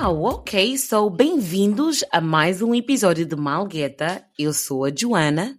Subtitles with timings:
[0.00, 0.78] Uau, ok.
[0.78, 4.24] So, bem-vindos a mais um episódio de Malgueta.
[4.38, 5.58] Eu sou a Joana.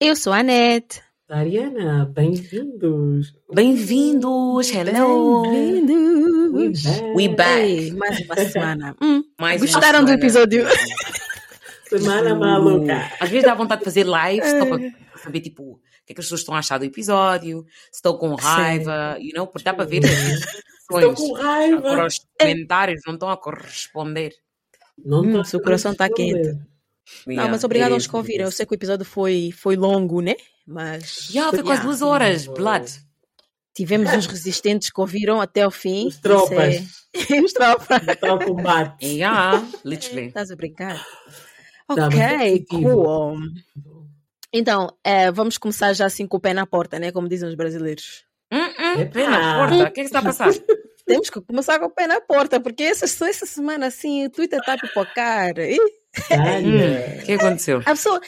[0.00, 1.00] Eu sou a Anete.
[1.28, 3.32] Ariana, bem-vindos.
[3.54, 4.68] Bem-vindos.
[4.72, 5.42] Hello.
[5.42, 6.82] Bem-vindos.
[7.14, 7.60] We back.
[7.60, 8.96] Ei, mais uma semana.
[9.00, 10.66] Hum, Mais uma gostaram do episódio?
[11.88, 13.12] Semana maluca.
[13.20, 14.92] Às vezes dá vontade de fazer live só para
[15.22, 18.18] saber, tipo, o que é que as pessoas estão a achar do episódio, se estão
[18.18, 20.00] com raiva, you know, porque dá para ver
[20.96, 21.18] reações.
[21.18, 21.76] com raiva.
[21.92, 24.32] Agora os comentários não estão a corresponder.
[25.04, 26.42] Não Hum, seu coração tá responder.
[26.54, 26.68] quente.
[27.26, 28.44] Não, mas obrigado it aos is que ouviram.
[28.44, 30.34] Eu sei que o episódio foi, foi longo, né?
[30.66, 31.84] Mas Yeah, foi quase Yeah.
[31.84, 32.90] duas horas, blood.
[33.74, 36.08] tivemos uns resistentes que ouviram até o fim.
[36.08, 36.74] Os tropas.
[37.14, 38.06] Isso é- Os tropas.
[38.08, 39.06] Está ao combate.
[39.06, 40.26] Yeah, literally.
[40.28, 40.96] Estás a brincar?
[41.86, 43.38] Tá, Ok, é cool.
[44.52, 47.12] Então, eh, vamos começar já assim com o pé na porta, né?
[47.12, 48.24] Como dizem os brasileiros.
[48.96, 49.74] Hum, hum, vem na porta.
[49.74, 50.50] O que é que está a passar?
[51.06, 54.58] Temos que começar com o pé na porta, porque essa, essa semana assim o Twitter
[54.58, 55.58] está a pipocar.
[55.58, 55.78] Ih,
[56.32, 57.18] Olha.
[57.22, 57.78] O que aconteceu?
[57.84, 58.20] A pessoa,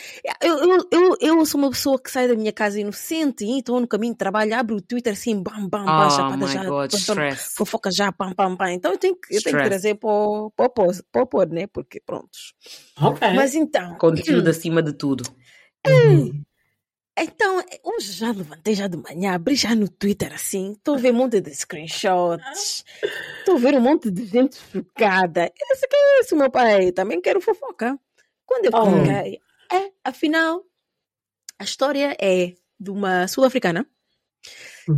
[0.43, 3.81] eu, eu, eu, eu sou uma pessoa que sai da minha casa inocente e estou
[3.81, 6.93] no caminho de trabalho, abro o Twitter assim, bam, bam, bam, Oh chapada já, god,
[7.57, 8.73] fofoca já, pam, pam, pam.
[8.73, 11.67] Então eu tenho que, eu tenho que trazer para o, pôr- né?
[11.67, 12.55] Porque prontos.
[13.01, 13.29] Ok.
[13.35, 15.25] Mas então, Conteúdo acima de tudo.
[15.87, 16.43] Uhum.
[17.25, 21.13] Então, hoje já levantei já de manhã, abri já no Twitter assim, estou a ver
[21.13, 22.85] um monte de screenshots,
[23.41, 25.51] estou a ver um monte de gente chocada.
[25.73, 26.93] Esse que é esse, meu pai?
[26.93, 27.99] Também quero fofoca.
[28.47, 28.81] Quando eu Oh.
[28.81, 29.41] coloquei,
[29.73, 30.65] é, afinal,
[31.59, 33.87] a história é de uma sul-africana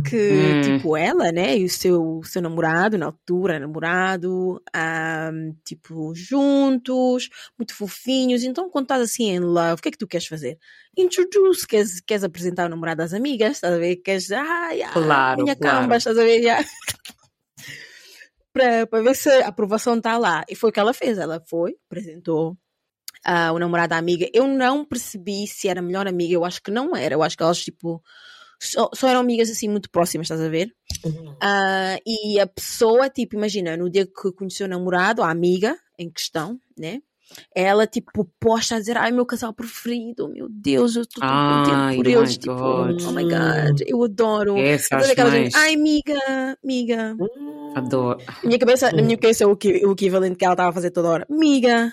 [0.01, 0.61] que, Hum.
[0.61, 7.75] tipo, ela, né, e o seu, seu namorado, na altura, namorado, ahm, tipo, juntos, muito
[7.75, 8.43] fofinhos.
[8.43, 10.57] Então, quando estás assim em love, o que é que tu queres fazer?
[10.97, 13.97] Introduce, queres, queres apresentar o namorado às amigas, estás a ver?
[13.97, 15.81] Queres, ai, ai, Claro, minha claro.
[15.81, 16.41] camba, estás a ver?
[16.41, 16.63] Já.
[18.53, 20.43] para, ver se a aprovação está lá.
[20.47, 21.17] E foi o que ela fez.
[21.17, 22.55] Ela foi, apresentou
[23.25, 24.29] ah, o namorado à amiga.
[24.33, 26.33] Eu não percebi se era melhor amiga.
[26.33, 27.15] Eu acho que não era.
[27.15, 28.01] Eu acho que elas, tipo,
[28.65, 30.71] só, só eram amigas assim muito próximas, estás a ver?
[31.05, 31.35] Uhum.
[31.41, 36.09] Ah, e a pessoa, tipo, imagina, no dia que conheceu o namorado, a amiga em
[36.09, 37.01] questão, né?
[37.55, 41.95] Ela, tipo, posta a dizer, ai, meu casal preferido, meu Deus, eu estou tão contente
[41.97, 43.01] por oh eles, tipo, God.
[43.07, 44.57] oh my God, eu adoro.
[44.57, 45.43] Essa Toda acho aquela mais.
[45.43, 47.15] gente, ai, amiga, amiga.
[47.19, 47.71] Hum.
[47.75, 48.19] Adoro.
[48.27, 50.91] Na minha cabeça, na minha cabeça, o, que, o equivalente que ela estava a fazer
[50.91, 51.91] toda hora, amiga.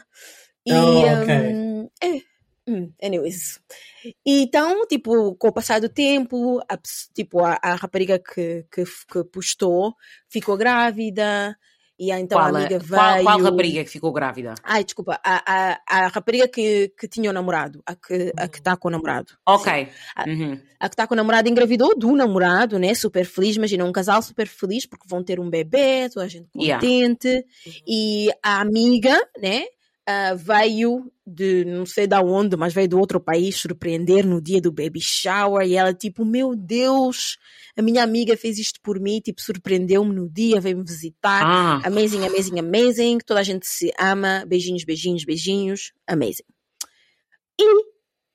[0.67, 1.35] E, Oh, ok.
[1.55, 2.21] hum, é,
[2.69, 3.59] hum, anyways.
[4.05, 6.77] E Então, tipo, com o passar do tempo, a,
[7.15, 9.95] tipo, a, a rapariga que, que, que postou
[10.29, 11.57] ficou grávida,
[11.99, 13.03] e então qual, a a- amiga veio...
[13.03, 14.55] qual, qual rapariga que ficou grávida?
[14.65, 18.57] Ai, desculpa, a, a, a rapariga que, que tinha o namorado, a que a que
[18.59, 19.35] está com o namorado.
[19.47, 19.87] Ok.
[20.27, 20.59] Uhum.
[20.81, 22.95] A que está com o namorado engravidou do namorado, né?
[22.95, 26.49] Super feliz, imagina um casal super feliz porque vão ter um bebê, toda a gente
[26.57, 26.81] Yeah.
[26.81, 27.45] contente.
[27.87, 29.65] E a amiga, né?
[30.11, 34.61] Ah, veio de não sei da onde, mas veio de outro país surpreender no dia
[34.61, 35.67] do baby shower.
[35.67, 37.39] E ela, tipo, meu Deus,
[37.77, 41.43] a minha amiga fez isto por mim, tipo, surpreendeu-me no dia, veio me visitar.
[41.45, 43.19] Ah, Amazing, amazing, amazing.
[43.25, 44.45] Toda a gente se ama.
[44.47, 45.93] Beijinhos, beijinhos, beijinhos.
[46.07, 46.45] Amazing.
[47.61, 47.85] E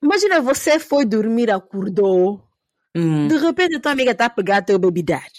[0.02, 2.42] imagina, você foi dormir, acordou.
[2.96, 5.32] hum, De repente a tua amiga está a pegar teu baby dad.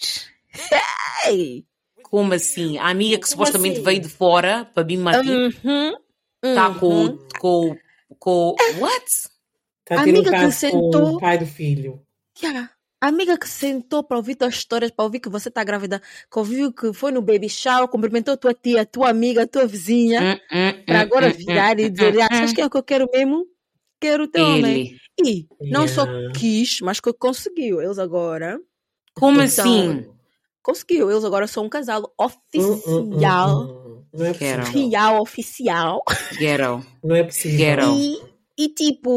[1.24, 1.66] Hey!
[2.04, 2.78] como assim?
[2.78, 3.84] A amiga que Como supostamente assim?
[3.84, 5.94] veio de fora para vir matar Uhum,
[6.44, 7.06] está com, uhum.
[7.08, 7.78] o- com, o-
[8.20, 8.50] com.
[8.50, 9.06] o- What?
[9.06, 12.02] Está a ter um Amiga que com sentou- o pai do filho.
[12.42, 12.70] Yeah.
[13.00, 16.40] A amiga que sentou para ouvir tuas histórias, para ouvir que você está grávida, que
[16.40, 20.84] ouviu que foi no baby shower, cumprimentou tua tia, tua amiga, tua vizinha, Hum, hum,
[20.86, 23.46] para hum, agora virar e dizer, ah, sabes quem é que eu quero mesmo?
[24.02, 24.98] Quero o teu homem.
[25.20, 25.48] Ele.
[25.62, 26.34] E não só Yeah.
[26.40, 27.82] quis, mas que conseguiu.
[27.82, 28.60] Eles agora
[29.14, 30.08] Como Então, assim?
[30.68, 31.10] Conseguiu.
[31.10, 33.62] Eles agora são um casal Hum, hum, hum, oficial.
[33.62, 34.04] hum.
[34.14, 34.90] Não é possível.
[34.90, 36.04] Real oficial.
[36.38, 36.86] Ghetto.
[37.04, 37.58] Não é possível.
[37.58, 37.96] Ghetto.
[37.96, 38.18] E,
[38.58, 39.10] e tipo,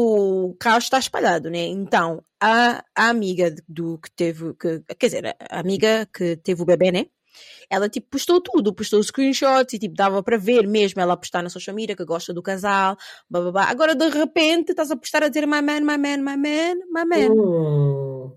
[0.49, 1.65] o caos está espalhado, né?
[1.65, 6.65] Então, a, a amiga do que teve, que, quer dizer, a amiga que teve o
[6.65, 7.05] bebê, né?
[7.69, 11.49] Ela, tipo, postou tudo, postou screenshots e, tipo, dava para ver mesmo ela postar na
[11.49, 12.97] social media que gosta do casal,
[13.29, 13.63] blá, blá, blá.
[13.69, 17.05] Agora, de repente, estás a postar a dizer my man, my man, my man, my
[17.05, 17.31] man.
[17.31, 18.31] Hum.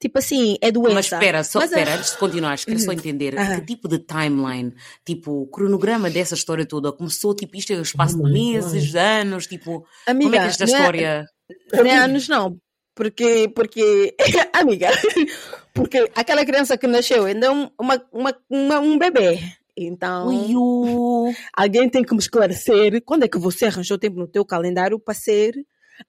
[0.00, 0.94] Tipo assim, é doença.
[0.94, 2.92] Mas espera, só Mas espera, antes de continuar, quero só Uhum.
[2.92, 4.72] entender que tipo de timeline,
[5.04, 9.46] tipo, o cronograma dessa história toda começou, tipo, isto é o espaço de meses, anos,
[9.48, 11.26] tipo, Amiga, como é que esta não é- história.
[11.72, 12.56] Não é anos, não.
[12.94, 14.14] Porque, porque,
[14.52, 14.88] amiga,
[15.74, 19.40] porque aquela criança que nasceu ainda é um, uma, uma, uma- um bebê.
[19.76, 24.26] Então, Ui, o- alguém tem que me esclarecer quando é que você arranjou tempo no
[24.28, 25.54] teu calendário para ser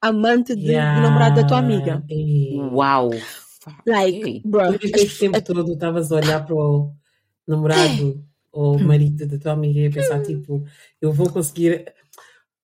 [0.01, 2.03] amante de, do namorado da tua amiga.
[2.09, 2.69] Yeah.
[3.85, 6.91] Like, bro, Por isso esse tempo todo estavas a olhar para o
[7.47, 10.63] namorado ou o marido da tua amiga ia pensar, tipo,
[11.01, 11.91] eu vou conseguir.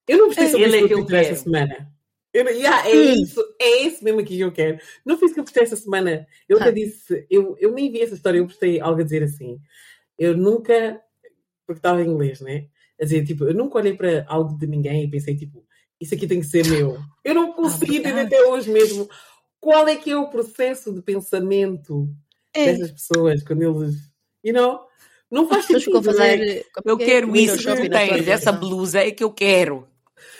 [0.07, 1.35] Eu não gostei sobre Ele é isso que eu quero.
[1.35, 1.91] semana.
[2.33, 3.13] Eu, yeah, é Hum.
[3.23, 4.77] isso, é isso mesmo aqui que eu quero.
[5.05, 6.27] Não fiz o que eu postei esta semana.
[6.49, 6.71] Eu até Ah.
[6.73, 9.57] disse, eu, eu nem vi essa história, eu postei algo a dizer assim.
[10.19, 10.99] Eu nunca,
[11.65, 12.65] porque estava em inglês, né?
[12.99, 15.65] A dizer, tipo, eu nunca olhei para algo de ninguém e pensei, tipo,
[15.99, 16.97] isso aqui tem que ser meu.
[17.23, 18.35] Eu não consegui entender verdade.
[18.35, 19.09] até hoje mesmo
[19.65, 22.07] qual é que é o processo de pensamento
[22.53, 22.65] É.
[22.65, 23.95] dessas pessoas quando eles,
[24.43, 24.81] you know,
[25.31, 26.03] não faz sentido, né?
[26.03, 26.65] fazer.
[26.85, 29.87] Eu quero window isso que tens, essa blusa é que eu quero.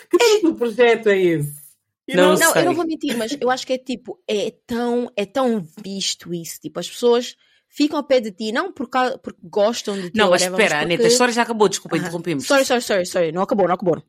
[0.08, 1.52] Que tipo de projeto é esse?
[2.08, 2.38] You Não know?
[2.38, 2.62] Não, sei.
[2.62, 6.32] eu não vou mentir, mas eu acho que é tipo, é tão, é tão visto
[6.32, 6.60] isso.
[6.60, 7.34] Tipo, as pessoas
[7.68, 10.16] ficam ao pé de ti, não por causa, porque gostam de ti.
[10.16, 12.04] Não, mas espera, porque- Aneta, a história já acabou, desculpa, Aham.
[12.04, 12.46] interrompemos.
[12.46, 13.32] Sorry, sorry, sorry, sorry.
[13.32, 14.00] Não acabou, não acabou.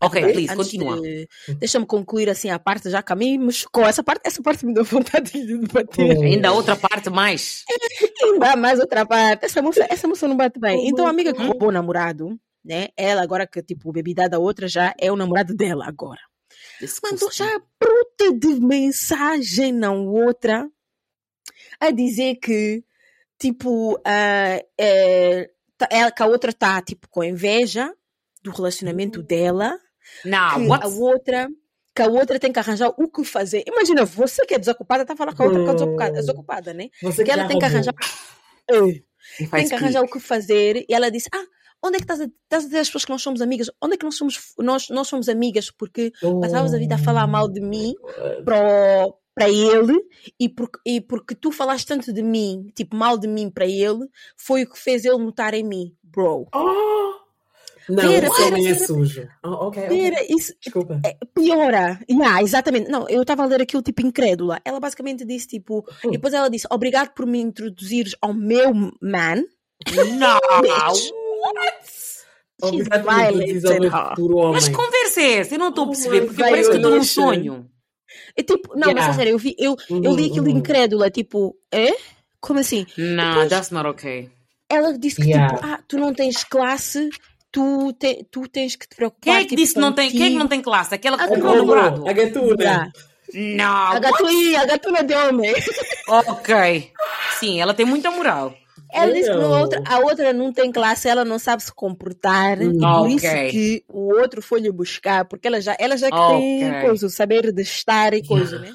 [0.00, 0.32] Ok, Ok?
[0.34, 1.00] please, continua.
[1.00, 1.28] de-
[1.58, 3.84] Deixa-me concluir assim a parte, já que a mim me chocou.
[3.86, 6.18] Essa parte, essa parte me deu vontade de debater.
[6.18, 6.22] Oh.
[6.22, 7.64] Ainda outra parte mais.
[8.22, 9.44] Ainda mais outra parte.
[9.46, 10.78] Essa moça, essa moça não bate bem.
[10.84, 12.88] Oh então a amiga que roubou o namorado, né?
[12.96, 16.20] Ela agora que tipo, bebida da outra já é o namorado dela agora.
[17.02, 20.68] Mandou já a bruta de mensagem, não outra,
[21.80, 22.84] a dizer que,
[23.38, 27.90] tipo, ah, é, tá- ela, que a outra está, tipo, com inveja
[28.42, 29.78] do relacionamento dela,
[30.24, 31.48] Não, que a outra
[31.94, 33.64] que a outra tem que arranjar o que fazer.
[33.66, 36.74] Imagina, você que é desocupada, está a falar com a outra que é desocupada, desocupada
[36.74, 36.90] né?
[37.02, 37.94] Você Que ela tem que arranjar...
[39.48, 40.16] Faz tem que arranjar clique.
[40.16, 40.84] o que fazer.
[40.88, 41.44] E ela disse, ah,
[41.82, 43.70] onde é que estás a, estás a dizer às pessoas que nós somos amigas?
[43.80, 45.70] Onde é que nós somos, nós, nós somos amigas?
[45.70, 47.94] Porque passavas a vida a falar mal de mim
[48.44, 49.98] para, para ele
[50.38, 54.06] e porque, e porque tu falaste tanto de mim, tipo, mal de mim para ele,
[54.36, 56.46] foi o que fez ele notar em mim, bro.
[56.54, 57.05] Oh!
[57.88, 58.86] Não, esse pera, homem é pera.
[58.86, 59.28] sujo.
[59.44, 59.88] Oh, ok, ok.
[59.88, 61.00] Pera, isso Desculpa.
[61.04, 62.00] é, piora.
[62.10, 62.90] Yeah, exatamente.
[62.90, 64.60] Não, eu estava a ler aquilo tipo incrédula.
[64.64, 66.08] Ela basicamente disse tipo, Hum.
[66.08, 69.44] e depois ela disse, obrigado por me introduzires ao meu man.
[70.18, 70.38] Não!
[70.62, 71.10] Bitch.
[72.62, 74.08] Obrigado por me introduzir ao meu her.
[74.08, 74.52] futuro homem.
[74.54, 75.54] Mas que conversa é essa?
[75.54, 77.70] Eu não estou a Oh perceber, porque parece que eu estou num sonho.
[78.36, 79.08] É tipo, não, mas Yeah.
[79.10, 80.58] a sério, eu, vi, eu, eu li aquilo Uhum, uhum.
[80.58, 81.90] incrédula, tipo, é?
[82.40, 82.86] Como assim?
[82.96, 84.30] Não, Depois- that's not okay.
[84.70, 85.54] Ela disse que Yeah.
[85.54, 87.08] tipo, ah, tu não tens classe,
[87.56, 89.22] tu, te, tu tens que te preocupar.
[89.22, 90.94] Quem é que tipo, disse que não tem, quem é que não tem classe?
[90.94, 92.06] Aquela que Ah, comprou o namorado?
[92.06, 92.62] A gatuna.
[92.62, 92.92] Yeah.
[93.34, 95.54] Não, A gatuna, a gatuna de homem.
[96.08, 96.92] ok.
[97.40, 98.54] Sim, ela tem muita moral.
[98.92, 99.50] Ela disse que Não.
[99.60, 102.60] outra, a outra não tem classe, ela não sabe se comportar.
[102.62, 106.08] E Ah, por isso que o outro foi lhe buscar, porque ela já, ela já
[106.10, 106.60] que Ok.
[106.60, 108.70] tem coisa, o saber de estar e coisa, né?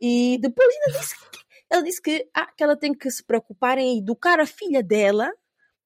[0.00, 1.38] E depois ela disse que,
[1.70, 5.30] ela disse que, ah, que ela tem que se preocupar em educar a filha dela.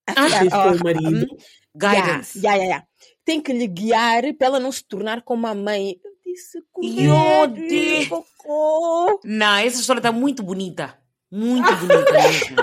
[0.07, 1.27] A Ah, filha- Fez com a- o marido.
[1.75, 2.39] Guidance.
[2.39, 2.87] Yeah, yeah, yeah.
[3.25, 5.97] Tem que lhe guiar para ela não se tornar como a mãe.
[6.05, 8.09] Eu disse, Meu comédia, Deus.
[8.09, 9.21] cocô.
[9.25, 10.97] Não, essa história está muito bonita.
[11.31, 12.57] Muito bonita mesmo.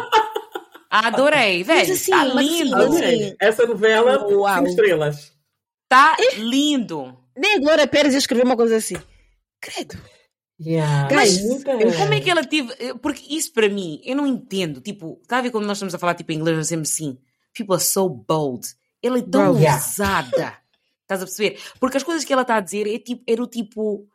[0.90, 1.94] Adorei, velho.
[1.94, 2.76] assim, Tá mas assim, lindo.
[2.76, 4.56] assim- Essa novela, Uau.
[4.58, 5.32] cinco estrelas.
[5.88, 7.18] Tá lindo.
[7.38, 8.96] Nem a Glória Pérez ia escrever uma coisa assim.
[9.62, 9.98] Credo.
[10.60, 11.10] Yeah.
[11.14, 12.74] Mas, Como é que ela teve.
[12.80, 14.80] eh, Porque isso para mim, eu não entendo.
[14.80, 17.18] Tipo, está a ver quando nós estamos a falar tipo, em inglês, nós dizemos assim:
[17.58, 18.68] People are so bold.
[19.04, 19.58] Ela é tão Bro.
[19.60, 19.76] Yeah.
[19.84, 20.58] ousada.
[21.02, 21.60] Estás a perceber?
[21.80, 24.08] Porque as coisas que ela está a dizer é tipo, era o tipo.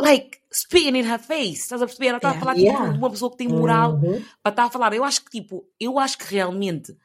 [0.00, 1.60] Like, spitting in her face.
[1.60, 2.08] Estás a perceber?
[2.08, 2.40] Ela está a Yeah.
[2.40, 2.92] falar tipo, Yeah.
[2.92, 4.24] de uma pessoa que tem moral Uhum.
[4.42, 4.92] para estar a falar.
[4.94, 6.96] Eu acho que, tipo, eu acho que realmente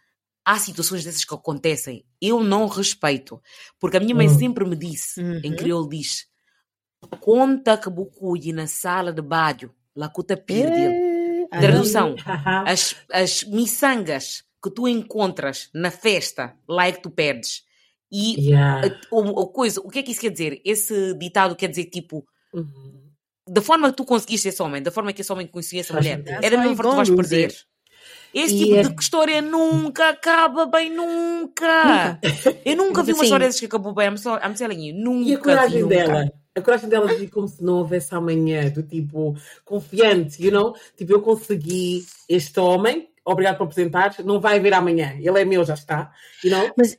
[0.45, 2.05] há situações dessas que acontecem.
[2.21, 3.41] Eu não respeito.
[3.79, 4.37] Porque a minha mãe Hum.
[4.39, 5.55] sempre me disse, em Uhum.
[5.57, 6.25] crioulo diz,
[7.19, 11.47] conta que bucuí na sala de baixo, lá com o tapir dele.
[11.51, 12.15] É, Tradução.
[12.65, 17.63] As, as miçangas que tu encontras na festa, lá é que tu perdes.
[18.11, 18.87] E Yeah.
[19.11, 20.61] a, o, a coisa, o que é que isso quer dizer?
[20.63, 23.01] Esse ditado quer dizer, tipo, Uhum.
[23.47, 26.05] da forma que tu conseguiste esse homem, da forma que esse homem conhecia essa Faz
[26.05, 27.55] mulher, é da mesma forma que tu vais perder.
[28.33, 32.19] Esse E tipo é- de história nunca acaba bem, nunca.
[32.65, 34.07] Eu nunca vi uma assim- história dessas que acabou bem.
[34.07, 35.95] I'm, so, I'm telling you, nunca E a coragem vi, nunca.
[35.95, 36.31] dela?
[36.55, 39.35] A coragem dela de como se não houvesse amanhã, do tipo,
[39.65, 40.75] confiante, you know?
[40.95, 45.63] Tipo, eu consegui este homem, obrigado por apresentares, não vai haver amanhã, ele é meu,
[45.65, 46.11] já está,
[46.49, 46.71] know?
[46.77, 46.97] Mas,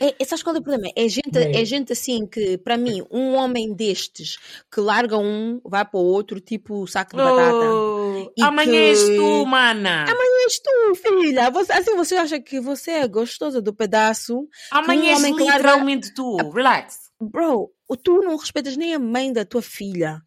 [0.00, 0.92] é, é, sabes qual é o problema?
[0.96, 1.60] É gente, É.
[1.60, 4.36] é gente assim que, para mim, um homem destes
[4.72, 7.70] que larga um, vai para o outro, tipo saco de batata.
[7.72, 10.04] Oh, E amanhã que- és tu, mana.
[10.46, 11.50] És tu, filha.
[11.50, 14.46] Você, assim você acha que você é gostosa do pedaço?
[14.70, 16.36] Amanhã um és que larga- literalmente tu.
[16.52, 17.10] Relax.
[17.20, 17.70] Bro,
[18.04, 20.20] tu não respeitas nem a mãe da tua filha.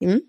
[0.00, 0.20] Hum?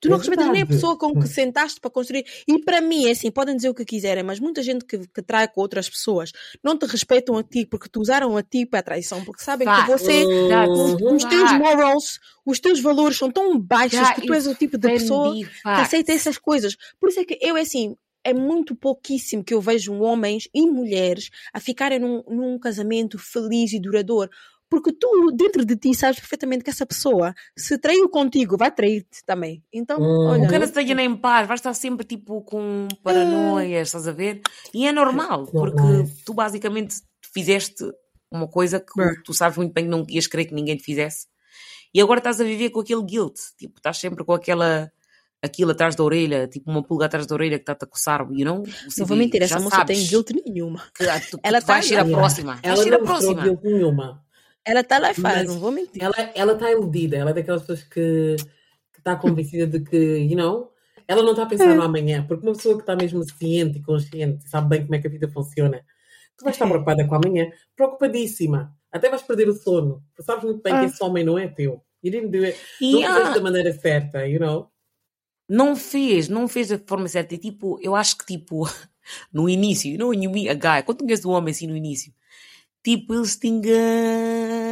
[0.00, 2.24] Tu não É respeitas nem a pessoa com que sentaste para construir.
[2.48, 5.22] E para mim, é assim, podem dizer o que quiserem, mas muita gente que, que
[5.22, 6.32] trai com outras pessoas
[6.64, 9.66] não te respeitam a ti porque te usaram a ti para a traição, porque sabem
[9.68, 9.84] Fact.
[9.84, 11.14] que você, Uhum.
[11.16, 11.58] os teus Fact.
[11.58, 15.34] morals, os teus valores são tão baixos Já que tu és o tipo de pessoa
[15.34, 16.76] que aceita essas coisas.
[16.98, 20.62] Por isso é que eu, é assim, é muito pouquíssimo que eu vejo homens e
[20.66, 24.30] mulheres a ficarem num, num casamento feliz e duradouro.
[24.70, 29.24] Porque tu, dentro de ti, sabes perfeitamente que essa pessoa, se traiu contigo, vai trair-te
[29.26, 29.64] também.
[29.72, 30.28] Então, Hum.
[30.28, 30.44] olha.
[30.44, 34.40] O cara se tenha nem paz, vai estar sempre tipo com paranoias, estás a ver?
[34.72, 36.22] E é normal, porque Nice.
[36.24, 36.94] tu basicamente
[37.34, 37.84] fizeste
[38.30, 41.26] uma coisa que tu sabes muito bem que não ias querer que ninguém te fizesse.
[41.92, 44.90] E agora estás a viver com aquele guilt, tipo, estás sempre com aquela
[45.42, 48.44] aquilo atrás da orelha, tipo uma pulga atrás da orelha que está-te a coçar, you
[48.44, 48.62] know?
[48.98, 50.84] Não vou mentir, essa moça tem guilt nenhuma.
[50.94, 53.42] que ah, tu, Ela tu vais tá ir à próxima, vais Ela ir à próxima.
[53.42, 54.22] guilt nenhuma.
[54.64, 56.02] Ela está lá e faz, não vou mentir.
[56.02, 57.16] Ela ela está iludida.
[57.16, 58.36] Ela é daquelas pessoas que
[58.98, 60.70] está convencida de que, you know,
[61.08, 62.24] ela não está a pensar no amanhã.
[62.26, 65.10] Porque uma pessoa que está mesmo ciente e consciente, sabe bem como é que a
[65.10, 65.84] vida funciona,
[66.36, 68.74] tu vais estar preocupada com amanhã, preocupadíssima.
[68.92, 70.02] Até vais perder o sono.
[70.14, 70.80] Tu sabes muito bem Ah.
[70.80, 71.82] que esse homem não é teu.
[72.02, 72.58] You didn't do it.
[72.80, 74.68] Não fizeste ah, da maneira certa, you know?
[75.48, 77.34] não fez, não fez da forma certa.
[77.34, 78.62] E tipo, eu acho que tipo,
[79.32, 81.66] no início, you know, when you meet a guy, quando tu conheces um homem assim
[81.66, 82.12] no início,
[82.84, 83.48] tipo, eles te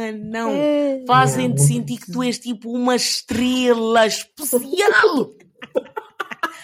[0.09, 0.51] enganam.
[0.51, 1.03] É.
[1.07, 5.31] Fazem-te Yeah, sentir que tu és tipo uma estrela especial.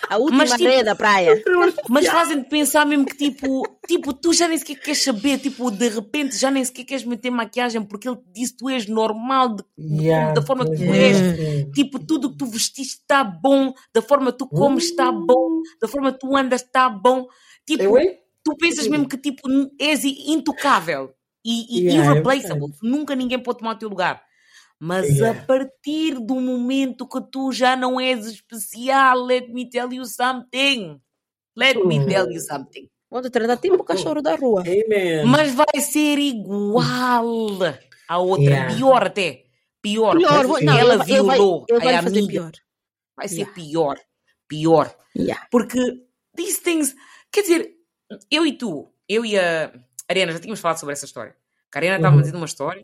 [0.08, 1.42] A última Mas, tipo, areia da praia.
[1.90, 5.90] Mas fazem-te pensar mesmo que tipo, tipo, tu já nem sequer queres saber, tipo, de
[5.90, 9.56] repente já nem sequer queres meter maquiagem porque ele te disse que tu és normal
[9.56, 11.40] de- de- Yeah, da forma que tu pois és.
[11.40, 11.72] é.
[11.74, 15.88] Tipo, tudo que tu vestiste está bom, da forma que tu comes está bom, da
[15.88, 17.26] forma que tu andas está bom.
[17.66, 17.98] Tipo,
[18.44, 19.42] tu pensas mesmo que tipo,
[19.80, 21.10] és intocável
[21.46, 22.74] e, e Yeah, é irreplaceable.
[22.82, 24.22] Nunca ninguém pode tomar o teu lugar.
[24.80, 25.40] Mas Yeah.
[25.40, 31.00] a partir do momento que tu já não és especial, let me tell you something.
[31.56, 32.08] Let me Uhum.
[32.08, 32.90] tell you something.
[33.10, 34.62] Quando tratar tipo o cachorro da rua.
[34.62, 35.26] Amen.
[35.26, 37.80] Mas vai ser igual à outra.
[38.42, 38.76] Yeah.
[38.76, 39.46] Pior até.
[39.82, 40.18] Pior.
[40.18, 42.32] Pior, não, ela vai, violou ele vai a fazer amiga.
[42.34, 42.52] pior.
[43.16, 43.54] Vai ser Yeah.
[43.54, 44.00] pior.
[44.48, 44.96] Pior.
[45.16, 45.48] Yeah.
[45.50, 45.80] Porque
[46.36, 46.94] these things.
[47.32, 47.72] Quer dizer,
[48.30, 49.72] eu e tu, eu e a
[50.10, 51.36] Ariana já tínhamos falado sobre essa história.
[51.74, 52.22] A Ariana estava-me Uhum.
[52.22, 52.82] dizendo uma história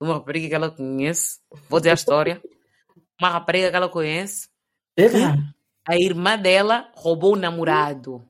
[0.00, 1.40] de uma rapariga que ela conhece.
[1.68, 2.42] Vou dizer a história.
[3.20, 4.48] Uma rapariga que ela conhece.
[4.96, 5.36] Eita.
[5.88, 8.24] A irmã dela roubou o namorado.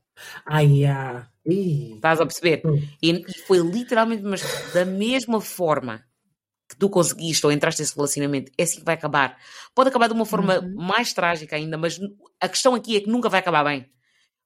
[0.45, 1.27] Ai, ah.
[1.45, 2.61] Estás a perceber?
[2.65, 2.81] Hum.
[3.01, 4.41] E, e foi literalmente mas
[4.73, 6.03] da mesma forma
[6.69, 9.37] que tu conseguiste ou entraste nesse relacionamento, é assim que vai acabar.
[9.75, 10.75] Pode acabar de uma forma Uhum.
[10.75, 11.99] mais trágica ainda, mas
[12.41, 13.85] a questão aqui é que nunca vai acabar bem.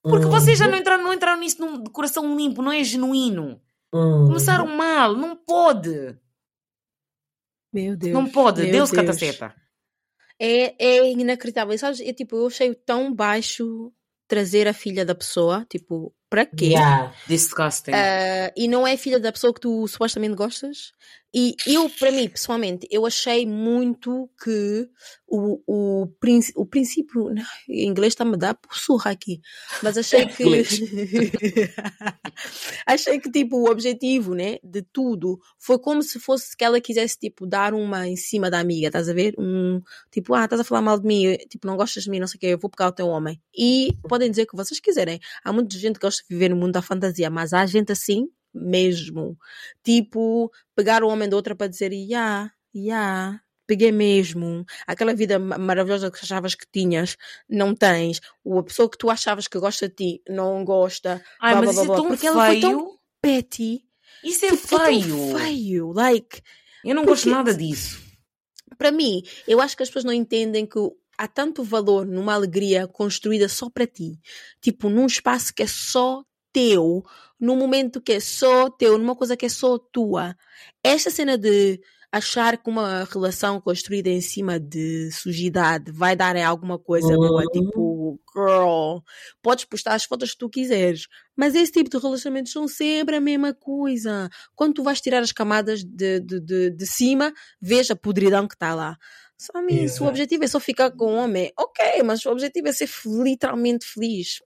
[0.03, 0.29] Porque Hum.
[0.29, 3.61] vocês já não entraram, não entraram nisso num- de coração limpo, não é genuíno.
[3.93, 4.27] Hum.
[4.27, 6.17] Começaram mal, não pode.
[7.74, 8.13] Meu Deus.
[8.13, 8.62] não pode.
[8.63, 9.05] meu Deus Deus.
[9.05, 9.55] cataceta.
[10.39, 11.77] É, é inacreditável.
[11.77, 13.91] Sabes, eu, tipo, eu achei tão baixo
[14.27, 15.65] trazer a filha da pessoa.
[15.69, 16.67] Tipo, para quê?
[16.67, 17.13] Yeah.
[17.27, 17.91] Disgusting.
[17.91, 20.93] Ah, e não é filha da pessoa que tu supostamente gostas.
[21.33, 24.89] E eu, para mim, pessoalmente, eu achei muito que
[25.27, 27.29] o, o, princ- o princípio.
[27.31, 29.39] não, Em inglês está-me a dar por surra aqui.
[29.83, 30.43] Mas achei que.
[32.86, 37.17] Achei que, tipo, o objetivo, né, de tudo foi como se fosse que ela quisesse,
[37.19, 39.33] tipo, dar uma em cima da amiga, estás a ver?
[39.38, 39.81] Um,
[40.12, 42.38] tipo, ah, estás a falar mal de mim, tipo, não gostas de mim, não sei
[42.38, 43.39] o quê, eu vou pegar o teu homem.
[43.55, 45.19] E podem dizer o que vocês quiserem.
[45.43, 48.27] Há muita gente que gosta de viver no mundo da fantasia, mas há gente assim
[48.53, 49.37] mesmo.
[49.83, 54.65] Tipo, pegar o homem da outra para dizer, ya, ya, peguei mesmo.
[54.87, 57.15] Aquela vida ma- maravilhosa que achavas que tinhas,
[57.47, 58.19] não tens.
[58.45, 61.23] A pessoa que tu achavas que gosta de ti, não gosta.
[61.39, 62.77] Ai, blá, mas blá, isso blá, é tão porque ela foi feio.
[62.77, 63.85] tão Petty.
[64.23, 65.37] Isso é Tipo, é feio.
[65.37, 65.91] feio.
[65.93, 66.41] Like,
[66.83, 68.01] Eu não gosto nada disso.
[68.77, 70.79] para mim, eu acho que as pessoas não entendem que
[71.17, 74.17] há tanto valor numa alegria construída só para ti.
[74.61, 77.03] Tipo, num espaço que é só teu,
[77.39, 80.36] num momento que é só teu, numa coisa que é só tua.
[80.84, 81.79] Esta cena de
[82.12, 87.43] achar que uma relação construída em cima de sujidade vai dar em alguma coisa boa,
[87.43, 87.50] Uhum.
[87.51, 88.98] tipo, girl,
[89.43, 93.22] podes postar as fotos que tu quiseres, mas esse tipo de relacionamentos são sempre a
[93.22, 94.27] mesma coisa.
[94.55, 97.31] Quando tu vais tirar as camadas de, de, de, de cima,
[97.62, 98.98] veja a podridão que está lá.
[99.38, 102.29] Só a mim, se o objetivo é só ficar com o homem, ok, mas o
[102.31, 104.39] objetivo é ser literalmente feliz.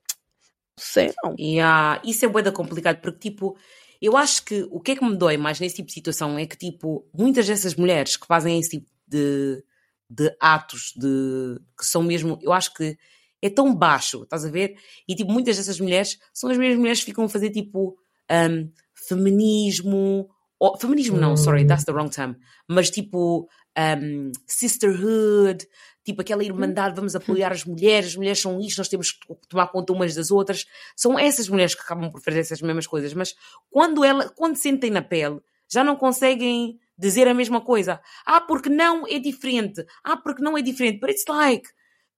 [0.76, 1.34] Sei, não.
[1.38, 3.56] E ah, isso é bué da complicado, porque tipo,
[4.00, 6.46] eu acho que o que é que me dói mais nesse tipo de situação é
[6.46, 9.64] que tipo, muitas dessas mulheres que fazem esse tipo de,
[10.10, 12.96] de atos de que são mesmo, eu acho que
[13.40, 14.74] é tão baixo, estás a ver?
[15.06, 17.96] E tipo, muitas dessas mulheres são as mesmas mulheres que ficam a fazer tipo
[18.30, 18.70] um,
[19.08, 20.28] feminismo,
[20.66, 21.66] ou, feminismo não, sorry, Hum.
[21.66, 22.34] that's the wrong term,
[22.68, 25.66] mas tipo um, sisterhood,
[26.04, 29.68] tipo aquela irmandade, vamos apoiar as mulheres, as mulheres são isto, nós temos que tomar
[29.68, 30.66] conta umas das outras.
[30.96, 33.34] São essas mulheres que acabam por fazer essas mesmas coisas, mas
[33.70, 38.00] quando, ela, quando sentem na pele, já não conseguem dizer a mesma coisa.
[38.24, 39.84] Ah, porque não é diferente.
[40.04, 41.00] Ah, porque não é diferente.
[41.00, 41.68] But it's like,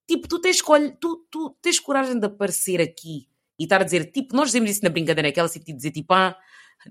[0.07, 0.61] tipo, tu tens,
[0.99, 3.27] tu, tu tens coragem de aparecer aqui
[3.57, 6.13] e estar a dizer, tipo, nós dizemos isso na brincadeira, aquela tipo de dizer, tipo,
[6.13, 6.37] ah,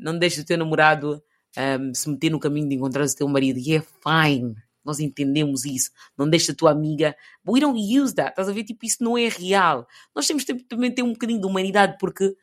[0.00, 1.22] não deixes o teu namorado
[1.56, 3.58] um, se meter no caminho de encontrar o teu marido.
[3.58, 4.54] E é fine.
[4.84, 5.90] Nós entendemos isso.
[6.16, 7.16] Não deixa a tua amiga.
[7.44, 8.30] But we don't use that.
[8.30, 8.64] Estás a ver?
[8.64, 9.86] Tipo, isso não é real.
[10.14, 12.36] Nós temos de também ter um bocadinho de humanidade porque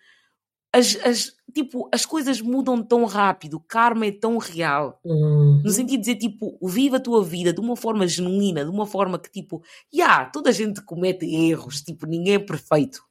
[0.74, 3.58] as, as, tipo, as coisas mudam tão rápido.
[3.58, 5.00] O karma é tão real.
[5.06, 5.62] Uhum.
[5.64, 8.88] No sentido de dizer, tipo, viva a tua vida de uma forma genuína, de uma
[8.88, 11.82] forma que, tipo, já, yeah, toda a gente comete erros.
[11.82, 13.04] Tipo, ninguém é perfeito.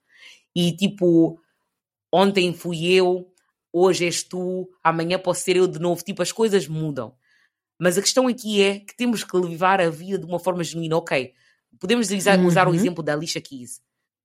[0.55, 1.41] E, tipo,
[2.13, 3.32] ontem fui eu,
[3.73, 6.03] hoje és tu, amanhã posso ser eu de novo.
[6.05, 7.15] Tipo, as coisas mudam.
[7.79, 10.97] Mas a questão aqui é que temos que levar a vida de uma forma genuína.
[10.97, 11.33] Ok,
[11.81, 12.47] podemos usar, Uhum.
[12.47, 13.81] usar o exemplo da Alicia Keys.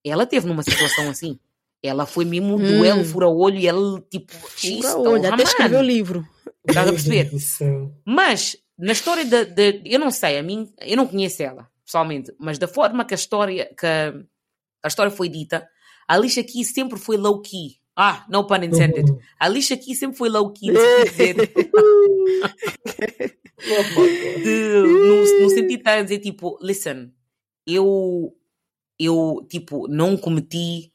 [0.06, 1.40] Ela teve numa situação assim.
[1.82, 2.78] Ela foi mesmo um Hum.
[2.80, 6.28] duelo, fura-olho e ela, tipo, she's Fura still olho, até escreveu o livro.
[6.68, 7.32] Estás a perceber?
[8.06, 9.44] Mas, na história da.
[9.44, 13.14] da- eu não sei, a mim, eu não conheço ela, pessoalmente, mas da forma que
[13.14, 14.14] a história, que a,
[14.84, 15.68] a história foi dita,
[16.08, 17.78] a Alicia Keys sempre foi low-key.
[18.00, 19.10] Ah, no pun intended.
[19.10, 19.20] Uhum.
[19.40, 20.70] A Alicia Keys sempre foi low-key,
[24.86, 27.12] no no, sentido de estar a dizer, tipo, listen,
[27.66, 28.36] eu,
[29.00, 30.92] eu, tipo, não cometi,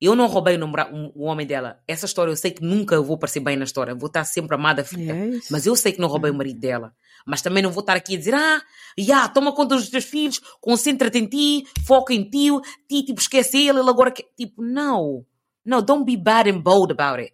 [0.00, 1.80] eu não roubei o, namora- o- homem dela.
[1.88, 4.84] Essa história eu sei que nunca vou parecer bem na história, vou estar sempre amada,
[4.84, 5.12] filha.
[5.14, 5.48] Yes.
[5.50, 6.94] Mas eu sei que não roubei o marido dela.
[7.26, 8.62] Mas também não vou estar aqui a dizer, ah,
[8.98, 12.48] já, toma conta dos teus filhos, concentra-te em ti, foca em ti,
[12.88, 14.24] ti, tipo, esquece ele, ele agora quer.
[14.36, 15.24] Tipo, não.
[15.64, 17.32] No, don't be bad and bold about it.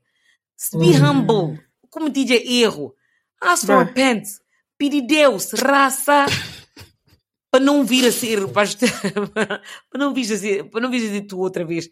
[0.73, 1.03] Be Uhum.
[1.03, 1.59] humble.
[1.91, 2.27] Cometi
[2.63, 2.95] erro.
[3.43, 4.27] Ask for repent.
[4.79, 6.27] Pedir Deus, raça,
[7.51, 9.61] para não vir a ser, para
[9.99, 11.89] não vir a ser, para não vir a ser tu outra vez.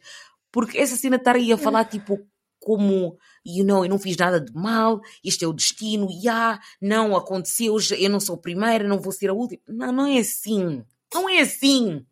[0.52, 2.18] Porque essa cena estar aí a falar, tipo,
[2.61, 6.59] como, you know, eu não fiz nada de mal, isto é o destino, e ah,
[6.80, 9.61] não aconteceu, eu não sou a primeira, não vou ser a última.
[9.68, 10.83] Não, não é assim.
[11.12, 12.04] Não é assim.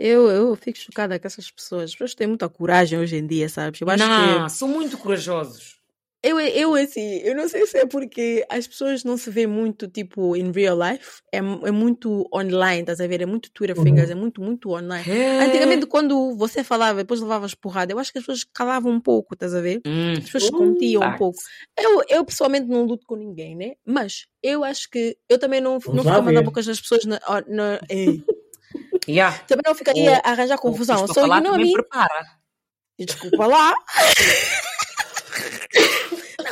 [0.00, 1.84] Eu, eu fico chocada com essas pessoas.
[1.84, 3.82] As pessoas têm muita coragem hoje em dia, sabes?
[3.82, 4.52] Eu acho não, que.
[4.52, 5.78] são muito corajosos.
[6.22, 9.88] Eu, eu, assim, eu não sei se é porque as pessoas não se veem muito,
[9.88, 11.22] tipo, in real life.
[11.32, 13.22] É, é muito online, estás a ver?
[13.22, 13.82] É muito Twitter Uhum.
[13.82, 15.10] fingers, é muito, muito online.
[15.10, 15.42] É.
[15.44, 19.32] Antigamente, quando você falava, depois levavas porrada, eu acho que as pessoas calavam um pouco,
[19.32, 19.80] estás a ver?
[19.86, 21.38] Hum, As pessoas contiam um pouco.
[21.78, 23.72] Eu, eu pessoalmente não luto com ninguém, né?
[23.84, 27.18] Mas eu acho que eu também não, não fico a mandar bocas das pessoas na,
[27.48, 27.80] na-.
[29.10, 29.38] Yeah.
[29.46, 30.96] também não ficaria a arranjar confusão.
[30.96, 31.72] Isto Só falar também me.
[31.72, 32.26] prepara.
[32.98, 33.74] Desculpa lá.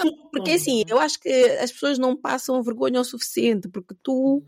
[0.05, 4.45] Não, porque assim, eu acho que as pessoas não passam vergonha o suficiente, porque tu,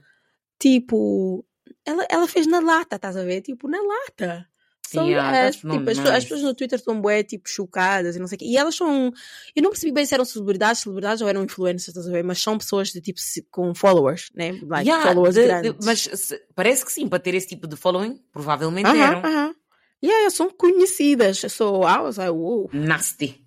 [0.58, 1.44] tipo,
[1.84, 3.40] ela, ela fez na lata, estás a ver?
[3.42, 4.49] Tipo, na lata.
[4.92, 6.22] São, Yeah, as, tipo, as, pessoas- as nice.
[6.26, 8.44] pessoas no Twitter estão bué, tipo, chocadas e não sei o quê.
[8.46, 9.12] E elas são.
[9.54, 12.24] Eu não percebi bem se eram celebridades, celebridades ou eram influencers, estás a ver?
[12.24, 14.52] Mas são pessoas de tipo com followers, né?
[14.62, 15.86] Like, Yeah, followers de- de- grandes.
[15.86, 19.18] mas se- parece que sim, para ter esse tipo de following, provavelmente Aham, eram.
[19.20, 19.54] aham.
[20.02, 21.38] Yeah, são conhecidas.
[21.52, 22.68] So I was like, wow.
[22.72, 23.44] Nasty.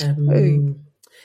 [0.00, 0.74] Um, Ei.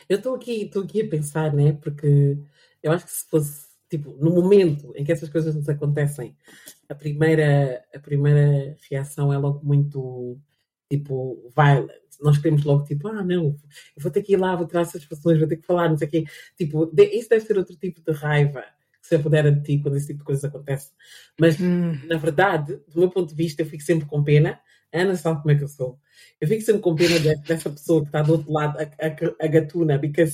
[0.09, 1.73] eu estou aqui, estou aqui a pensar, né?
[1.81, 2.37] Porque
[2.83, 6.35] eu acho que se fosse, tipo, no momento em que essas coisas nos acontecem,
[6.89, 10.39] a primeira, a primeira reação é logo muito,
[10.89, 11.91] tipo, violent.
[12.21, 13.45] Nós queremos logo, tipo, ah, não,
[13.95, 16.07] eu vou ter que ir lá, vou tirar satisfações, vou ter que falar, não sei
[16.07, 16.25] o quê.
[16.57, 18.61] Tipo, de- isso deve ser outro tipo de raiva
[19.01, 20.91] que se apodera de ti quando esse tipo de coisas acontece.
[21.39, 21.57] Mas
[22.01, 24.59] na verdade, do meu ponto de vista, eu fico sempre com pena.
[24.91, 25.99] A Ana sabe como é que eu sou.
[26.41, 29.45] Eu fico sempre com pena de- dessa pessoa que está do outro lado, a, a,
[29.45, 30.25] a gatuna, porque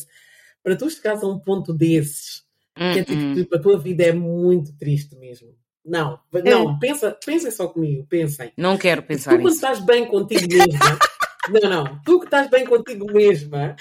[0.64, 2.46] para tu chegares a um ponto desses,
[2.78, 3.34] dizer Hum, que hum.
[3.34, 5.56] tipo, a tua vida é muito triste mesmo.
[5.86, 8.52] Não, não, pensa, pensem só comigo, pensem.
[8.58, 9.56] Não quero Tu pensar quando nisso.
[9.56, 11.00] estás bem contigo mesma,
[11.62, 13.76] não, não, tu que estás bem contigo mesma,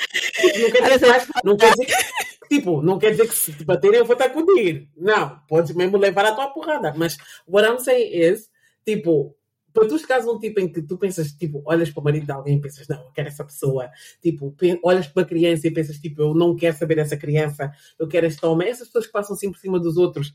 [0.61, 3.53] não quer dizer que vais- não quer dizer que, tipo, não quer dizer que se
[3.55, 4.87] te baterem eu vou estar contigo.
[4.97, 6.93] Não, podes mesmo levar a tua porrada.
[6.95, 7.17] Mas
[7.49, 8.51] what I'm saying is,
[8.85, 9.35] tipo,
[9.73, 12.27] para tu chegares a um tipo em que tu pensas, tipo, olhas para o marido
[12.27, 13.89] de alguém e pensas, não, eu quero essa pessoa.
[14.23, 18.07] Tipo, olhas para a criança e pensas, tipo, eu não quero saber dessa criança, eu
[18.07, 18.69] quero este homem.
[18.69, 20.33] Essas pessoas que passam assim por cima dos outros,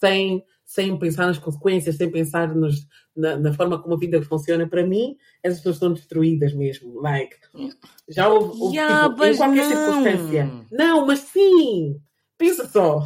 [0.00, 4.66] sem, sem pensar nas consequências, sem pensar nos, na, na forma como a vida funciona,
[4.68, 7.00] para mim, essas pessoas estão destruídas mesmo.
[7.00, 7.36] Like,
[8.08, 10.02] já houve, houve, Yeah, tipo, em qualquer não.
[10.02, 10.50] circunstância.
[10.70, 12.00] Não, mas sim!
[12.36, 13.02] Pensa só.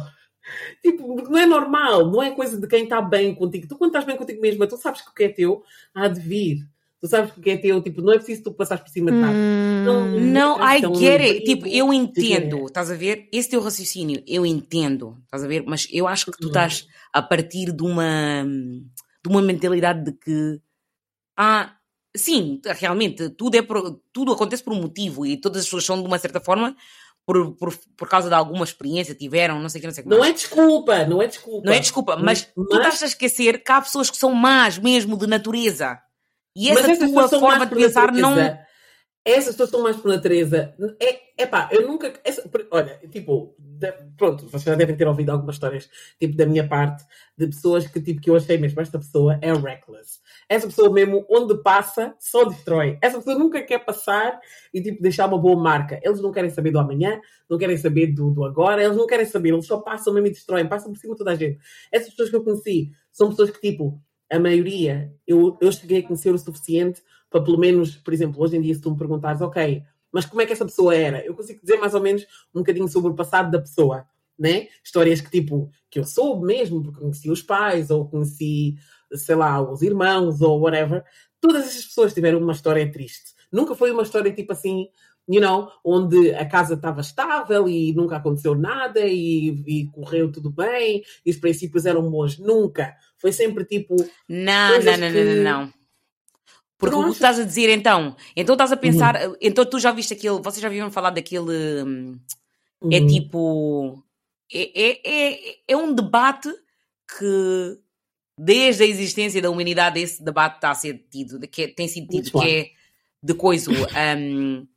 [0.81, 3.67] Tipo, não é normal, não é coisa de quem está bem contigo.
[3.67, 6.19] Tu, quando estás bem contigo mesma, tu sabes que o que é teu há de
[6.19, 6.67] vir.
[7.03, 9.11] Tu sabes que o que é teu, tipo, não é preciso tu passares por cima
[9.11, 9.37] de nada.
[9.83, 11.33] Não, Não, I Então, get it.
[11.33, 12.65] brigo, Tipo, eu entendo, ver.
[12.67, 13.27] estás a ver?
[13.33, 15.65] Esse teu raciocínio, eu entendo, estás a ver?
[15.67, 16.47] Mas eu acho que tu Uhum.
[16.47, 20.61] estás a partir de uma, de uma mentalidade de que,
[21.37, 21.75] ah,
[22.15, 25.99] sim, realmente, tudo, é por- tudo acontece por um motivo e todas as pessoas são
[26.01, 26.73] de uma certa forma
[27.25, 30.05] por, por, por causa de alguma experiência tiveram, não sei o que, não sei o
[30.05, 30.31] que Não mais.
[30.31, 31.65] é desculpa, não é desculpa.
[31.65, 35.17] Não é desculpa, mas, tu estás a esquecer que há pessoas que são más mesmo
[35.17, 35.99] de natureza.
[36.55, 38.29] E essa essas tua forma mais de por pensar não.
[38.35, 38.59] natureza.
[39.25, 40.75] Essas pessoas estão mais por natureza.
[40.99, 42.13] É, epá, eu nunca.
[42.25, 45.89] essa- olha, tipo, de- pronto, vocês já devem ter ouvido algumas histórias,
[46.19, 47.05] tipo, da minha parte,
[47.37, 50.19] de pessoas que, tipo, que eu achei mesmo, esta pessoa é reckless.
[50.49, 52.97] Essa pessoa mesmo, onde passa, só destrói.
[53.01, 54.37] Essa pessoa nunca quer passar
[54.73, 56.01] e, tipo, deixar uma boa marca.
[56.03, 59.25] Eles não querem saber do amanhã, não querem saber do, do agora, eles não querem
[59.25, 61.57] saber, eles só passam mesmo e destroem, passam por cima de toda a gente.
[61.93, 64.01] Essas pessoas que eu conheci são pessoas que, tipo,
[64.33, 68.57] a maioria, eu, eu cheguei a conhecer o suficiente para pelo menos, por exemplo, hoje
[68.57, 71.23] em dia, se tu me perguntares, ok, mas como é que essa pessoa era?
[71.25, 74.05] Eu consigo dizer mais ou menos um bocadinho sobre o passado da pessoa,
[74.37, 74.67] né?
[74.83, 78.75] Histórias que, tipo, que eu soube mesmo, porque conheci os pais, ou conheci,
[79.13, 81.03] sei lá, os irmãos, ou whatever.
[81.41, 83.33] Todas essas pessoas tiveram uma história triste.
[83.51, 84.87] Nunca foi uma história, tipo assim,
[85.27, 90.49] you know, onde a casa estava estável e nunca aconteceu nada e, e correu tudo
[90.49, 92.37] bem e os princípios eram bons.
[92.37, 92.95] Nunca.
[93.23, 93.95] Foi sempre tipo,
[94.27, 95.73] Não, não, não, não, que- não, não.
[96.77, 98.13] Porque Tu o que não tu estás a dizer então?
[98.35, 99.15] Então estás a pensar.
[99.15, 99.35] Uhum.
[99.39, 100.41] Então tu já viste aquele.
[100.41, 101.83] Vocês já viram falar daquele.
[101.83, 102.19] hum,
[102.91, 104.03] É hum, tipo.
[104.53, 106.49] É, é, é, é um debate
[107.17, 107.79] que.
[108.37, 111.87] Desde a existência da humanidade, esse debate está a ser tido, de que é- tem
[111.87, 112.71] sido tido, que é
[113.23, 113.71] de coisa.
[113.71, 114.67] hum,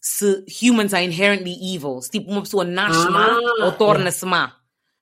[0.00, 4.54] se humans are inherently evil, se tipo uma pessoa nasce Ah, má ou torna-se má.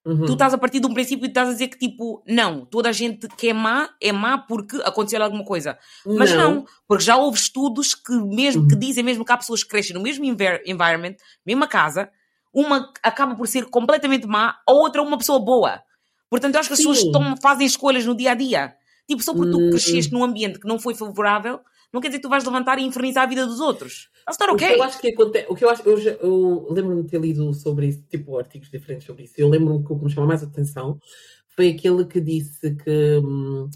[0.04, 0.26] Uhum.
[0.26, 2.88] Tu estás a partir de um princípio e estás a dizer que, tipo, não, toda
[2.88, 5.78] a gente que é má é má porque aconteceu alguma coisa.
[6.04, 8.80] Mas não, porque já houve estudos que mesmo que Uhum.
[8.80, 11.14] dizem mesmo que há pessoas que crescem no mesmo environment,
[11.46, 12.10] mesma casa,
[12.52, 15.82] uma acaba por ser completamente má, a outra uma pessoa boa.
[16.30, 17.06] Portanto, eu acho que as pessoas Sim.
[17.06, 18.74] estão, fazem escolhas no dia a dia.
[19.08, 19.70] Tipo, só porque tu Hum.
[19.70, 21.60] cresceste num ambiente que não foi favorável,
[21.94, 24.11] não quer dizer que tu vais levantar e infernizar a vida dos outros.
[24.26, 27.02] That's not O que eu acho que acontece, o que eu acho, eu, eu lembro-me
[27.04, 29.35] de ter lido sobre isso, tipo artigos diferentes sobre isso.
[29.38, 30.98] Eu lembro-me que o que me chamou mais atenção
[31.46, 33.70] foi aquele que disse que hum,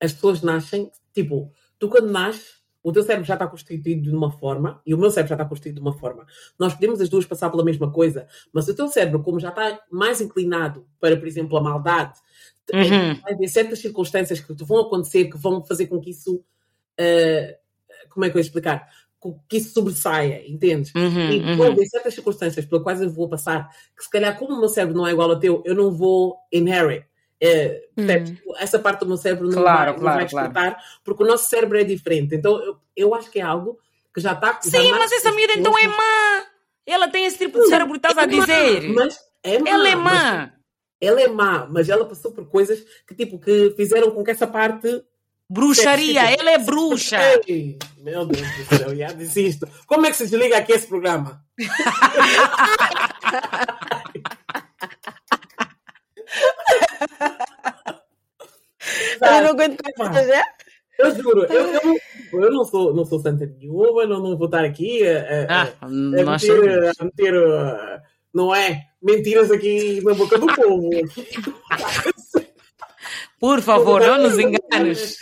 [0.00, 4.30] as pessoas nascem, tipo, tu quando nasces, o teu cérebro já está constituído de uma
[4.30, 6.24] forma e o meu cérebro já está constituído de uma forma.
[6.58, 9.80] Nós podemos as duas passar pela mesma coisa, mas o teu cérebro, como já está
[9.90, 12.20] mais inclinado para, por exemplo, a maldade,
[12.72, 13.20] Uhum.
[13.22, 16.44] vai haver certas circunstâncias que te vão acontecer que vão fazer com que isso,
[16.98, 17.58] eh,
[18.10, 18.88] como é que eu ia explicar?
[19.48, 20.92] Que isso sobressaia, entendes?
[20.94, 21.56] Uhum, E uhum.
[21.56, 24.68] vão haver certas circunstâncias pelas quais eu vou passar, que se calhar, como o meu
[24.68, 27.04] cérebro não é igual ao teu, eu não vou inherit.
[27.40, 28.34] É, percebes?
[28.58, 30.76] Essa parte do meu cérebro não Claro, vai, não claro, vai claro.
[31.04, 32.34] porque o nosso cérebro é diferente.
[32.34, 33.78] Então, eu, eu acho que é algo
[34.14, 34.58] que já está.
[34.60, 36.46] Sim, mas essa miúda então é má.
[36.86, 38.88] Ela tem esse tipo de cérebro que estás a É má, dizer.
[38.88, 40.52] Mas é má, Ela é mas- má.
[41.00, 44.46] ela é má, mas ela passou por coisas que, tipo, que fizeram com que essa
[44.46, 45.02] parte
[45.50, 47.16] Bruxaria, ela é bruxa.
[47.98, 49.66] Meu Deus do céu, já desisto.
[49.86, 51.42] Como é que se desliga aqui esse programa?
[59.20, 60.42] Eu não aguento mais, né?
[60.98, 61.96] Eu juro, eu, eu, não,
[62.42, 65.62] eu não sou, não sou santa nenhuma, não, não vou estar aqui a, a- a-
[65.62, 67.34] Ah, a meter, a meter,
[68.34, 68.82] não é?
[69.00, 70.90] Mentiras aqui na boca do povo.
[73.38, 75.18] Por favor, não nos enganes.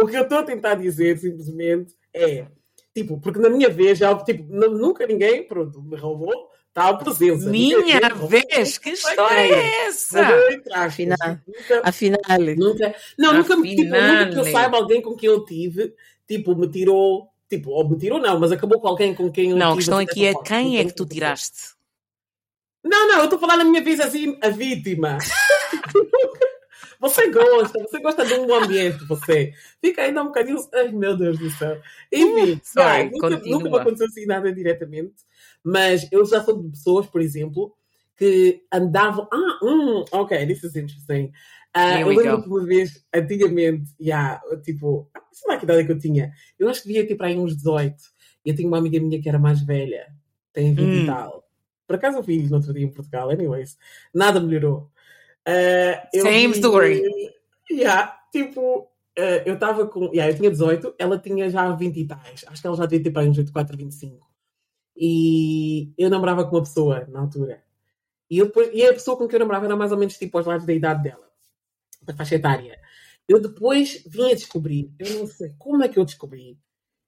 [0.00, 2.46] O que eu estou a tentar dizer, simplesmente, é,
[2.94, 6.94] tipo, porque na minha vez, já, tipo, nu- nunca ninguém, pronto, me roubou, está a
[6.94, 7.50] presença.
[7.50, 7.78] Minha
[8.14, 10.20] vez, que história é essa?
[10.72, 11.18] Afinal.
[11.46, 12.20] nunca, Afinal,
[12.56, 15.94] nunca, não, nunca, me- tipo, nunca que eu saiba alguém com quem eu tive,
[16.26, 19.56] tipo, me tirou, tipo, ou me tirou não, mas acabou com alguém com quem eu
[19.58, 21.74] Não, a questão assim, aqui é quem é que tu tiraste?
[22.82, 25.18] Não, não, eu estou a minha vez assim, a vítima.
[27.02, 29.52] Você gosta, você gosta de um ambiente, você.
[29.80, 30.56] Fica ainda um bocadinho.
[30.72, 31.80] Ai, meu Deus do céu.
[32.12, 33.58] Enfim, Sorry, vai, nunca, continua.
[33.58, 35.16] nunca me aconteceu assim nada diretamente,
[35.64, 37.74] mas eu já soube de pessoas, por exemplo,
[38.16, 39.26] que andavam.
[39.32, 41.32] Ah, hum, ok, this is interesting.
[41.74, 45.90] Here eu lembro que uma vez, antigamente, yeah, tipo, sei lá que idade é que
[45.92, 46.30] eu tinha.
[46.56, 47.96] Eu acho que devia ter para aí uns 18.
[48.44, 50.06] E eu tinha uma amiga minha que era mais velha,
[50.52, 51.02] tem 20 Hum.
[51.02, 51.42] e tal.
[51.84, 53.76] Por acaso eu vi no outro dia em Portugal, anyways.
[54.14, 54.91] Nada melhorou.
[56.12, 57.02] Eu Same vi- story.
[57.70, 60.04] Yeah, tipo, ah, eu estava com.
[60.06, 62.44] Yeah, eu tinha 18, ela tinha já 20 e tais.
[62.46, 64.30] Acho que ela já devia ter para uns 24, 25.
[64.96, 67.62] E eu namorava com uma pessoa na altura.
[68.30, 70.46] E, eu e a pessoa com quem eu namorava era mais ou menos tipo aos
[70.46, 71.28] lados da idade dela,
[72.02, 72.78] da faixa etária.
[73.28, 76.58] Eu depois vim a descobrir, eu não sei como é que eu descobri,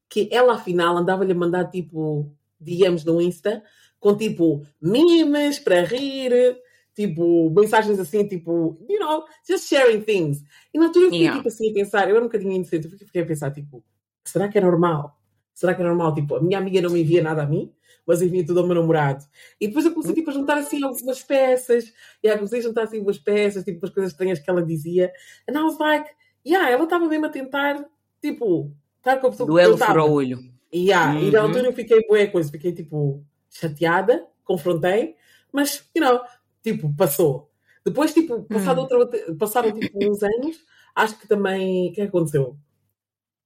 [0.08, 3.62] que ela afinal andava-lhe a mandar tipo DMs no Insta
[3.98, 6.56] com tipo memes para rir,
[6.94, 10.42] tipo mensagens assim, tipo, you know, just sharing things.
[10.72, 11.38] E na altura eu fiquei Yeah.
[11.38, 13.84] tipo assim a pensar, eu era um bocadinho inocente, eu fiquei a pensar tipo,
[14.24, 15.18] será que é normal?
[15.52, 16.14] Será que é normal?
[16.14, 17.72] Tipo, a minha amiga não me envia nada a mim,
[18.06, 19.24] mas envia tudo ao meu namorado.
[19.60, 22.82] E depois eu comecei tipo, a juntar assim algumas peças, e aí comecei a juntar
[22.84, 25.12] assim algumas peças, tipo, as coisas estranhas que ela dizia.
[25.48, 26.10] And I was like,
[26.46, 27.84] yeah, ela estava mesmo a tentar,
[28.20, 29.92] tipo, estar com a pessoa que Duelo eu tava.
[29.92, 30.38] fura-olho.
[30.74, 31.46] Yeah, E na Uhum.
[31.46, 35.14] altura eu fiquei boa coisa, fiquei tipo chateada, confrontei,
[35.52, 36.20] mas, you know,
[36.64, 37.50] tipo, passou.
[37.84, 38.88] Depois, tipo, passado Hum.
[38.98, 40.56] outra, passaram tipo uns anos,
[40.96, 42.56] acho que também, o que é aconteceu?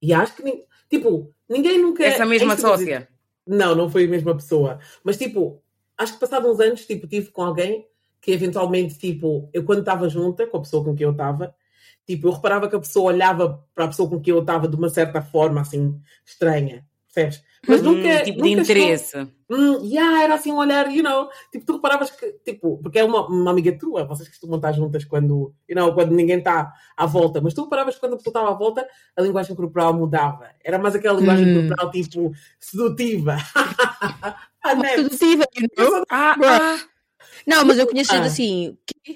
[0.01, 2.05] E acho que, tipo, ninguém nunca...
[2.05, 3.09] Essa mesma é sócia.
[3.45, 4.79] Não, não foi a mesma pessoa.
[5.03, 5.61] Mas, tipo,
[5.97, 7.85] acho que passados uns anos, tipo, tive com alguém
[8.21, 11.53] que eventualmente, tipo, eu quando estava junta com a pessoa com quem eu estava,
[12.05, 14.75] tipo, eu reparava que a pessoa olhava para a pessoa com quem eu estava de
[14.75, 16.85] uma certa forma, assim, estranha.
[17.13, 17.43] Percebes?
[17.67, 18.23] Mas Hum, nunca.
[18.23, 19.17] tipo de nunca chegou- interesse.
[19.49, 23.03] Hum, yeah, era assim um olhar, you know, tipo, tu reparavas que, tipo, porque é
[23.03, 27.05] uma, uma amiga tua, vocês costumam estar juntas quando, you know, quando ninguém está à
[27.07, 30.49] volta, mas tu reparavas que quando a pessoa estava à volta, a linguagem corporal mudava.
[30.63, 31.67] Era mais aquela linguagem Hum.
[31.67, 33.37] corporal, tipo, sedutiva.
[34.63, 34.95] a net.
[34.95, 36.03] Produtiva, you know?
[36.09, 36.79] Ah, ah.
[37.47, 38.21] Não, mas eu conheço Ah.
[38.21, 39.11] assim, que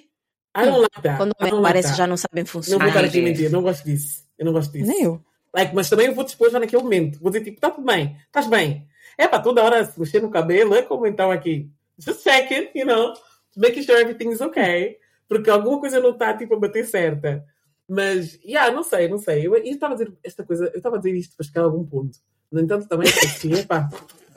[0.56, 1.18] I don't like that.
[1.18, 1.98] quando I don't like parece that.
[1.98, 2.88] já não sabem Não vou funcionar.
[2.88, 4.24] estar aqui mentir, não gosto disso.
[4.38, 4.88] Eu não gosto disso.
[4.88, 5.24] Nem eu.
[5.54, 7.20] Like, mas também eu vou dispor já naquele momento.
[7.20, 8.88] Vou dizer, tipo, tá tudo bem, estás bem.
[9.18, 11.70] É para toda hora se mexer no cabelo, é como então aqui.
[12.00, 13.14] Just checking, you know,
[13.56, 14.98] making sure everything is okay.
[15.28, 17.46] Porque alguma coisa não está, tipo, a bater certa.
[17.88, 19.46] Mas, yeah, não sei, não sei.
[19.46, 21.86] Eu estava a dizer esta coisa, eu estava a dizer isto para chegar a algum
[21.86, 22.18] ponto.
[22.52, 23.90] No entanto, também assim, epá,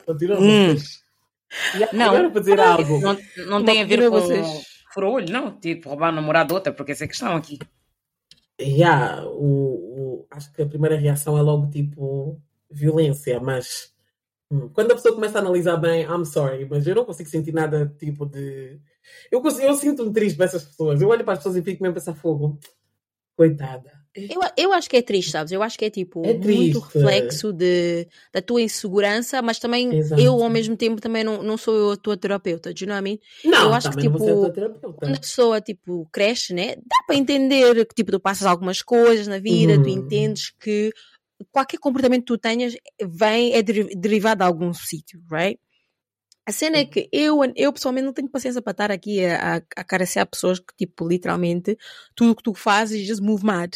[0.05, 0.69] continua Hum.
[0.75, 1.01] vocês.
[1.75, 2.09] Yeah, Não.
[2.09, 2.99] Agora para dizer algo.
[2.99, 4.45] Não, não tem a ver com vocês.
[4.93, 5.51] fura-olho, não.
[5.59, 7.57] Tipo, roubar namorado de outra, porque essa é a questão aqui.
[8.59, 13.93] Yeah, o, o- acho que a primeira reação é logo tipo violência, mas
[14.51, 17.53] hum, quando a pessoa começa a analisar bem, I'm sorry, mas eu não consigo sentir
[17.53, 18.79] nada tipo de.
[19.31, 21.01] Eu, consigo, eu sinto-me triste para essas pessoas.
[21.01, 22.59] Eu olho para as pessoas e fico mesmo a pensar fogo.
[23.37, 23.96] Coitada.
[24.17, 25.51] Eu, eu acho que é triste, sabes?
[25.51, 30.21] Eu acho que é tipo É muito reflexo de, da tua insegurança, mas também Exato.
[30.21, 32.95] eu ao mesmo tempo também não, não sou eu a tua terapeuta, do you know
[32.95, 33.19] what I mean?
[33.45, 34.17] Não, Eu acho que, tipo.
[34.19, 36.75] Quando a pessoa tipo cresce, né?
[36.75, 39.95] Dá para entender que tipo tu passas algumas coisas na vida, tu Uhum.
[39.95, 40.91] entendes que
[41.51, 45.59] qualquer comportamento que tu tenhas vem é deri- derivado de algum sítio, right?
[46.47, 50.21] A cena é que eu, eu pessoalmente não tenho paciência para estar aqui a, a,
[50.21, 51.77] a pessoas que, tipo, literalmente,
[52.15, 53.75] tudo o que tu fazes just move mad.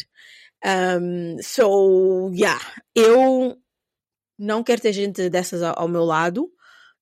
[0.64, 2.58] Um, so, yeah,
[2.94, 3.58] eu
[4.38, 6.50] não quero ter gente dessas ao, ao meu lado.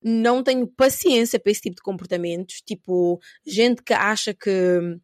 [0.03, 2.61] Não tenho paciência para esse tipo de comportamentos.
[2.63, 4.99] Tipo, gente que acha que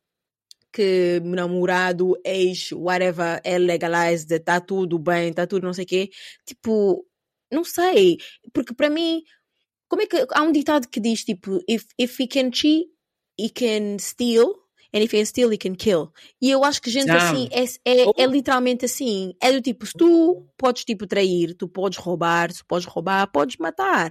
[0.73, 6.11] que namorado, ex, whatever, é legalized, está tudo bem, está tudo não sei o quê.
[6.45, 7.07] Tipo,
[7.51, 8.19] não sei.
[8.53, 9.23] Porque para mim,
[9.89, 12.87] como é que há um ditado que diz tipo, if, if he can cheat,
[13.39, 14.55] he can steal,
[14.95, 16.11] and if he can steal, he can kill.
[16.41, 17.17] E eu acho que gente Ah.
[17.17, 18.31] assim é, é, é Oh.
[18.31, 19.35] literalmente assim.
[19.43, 23.57] É do tipo, se tu podes tipo trair, tu podes roubar, se podes roubar, podes
[23.59, 24.11] matar.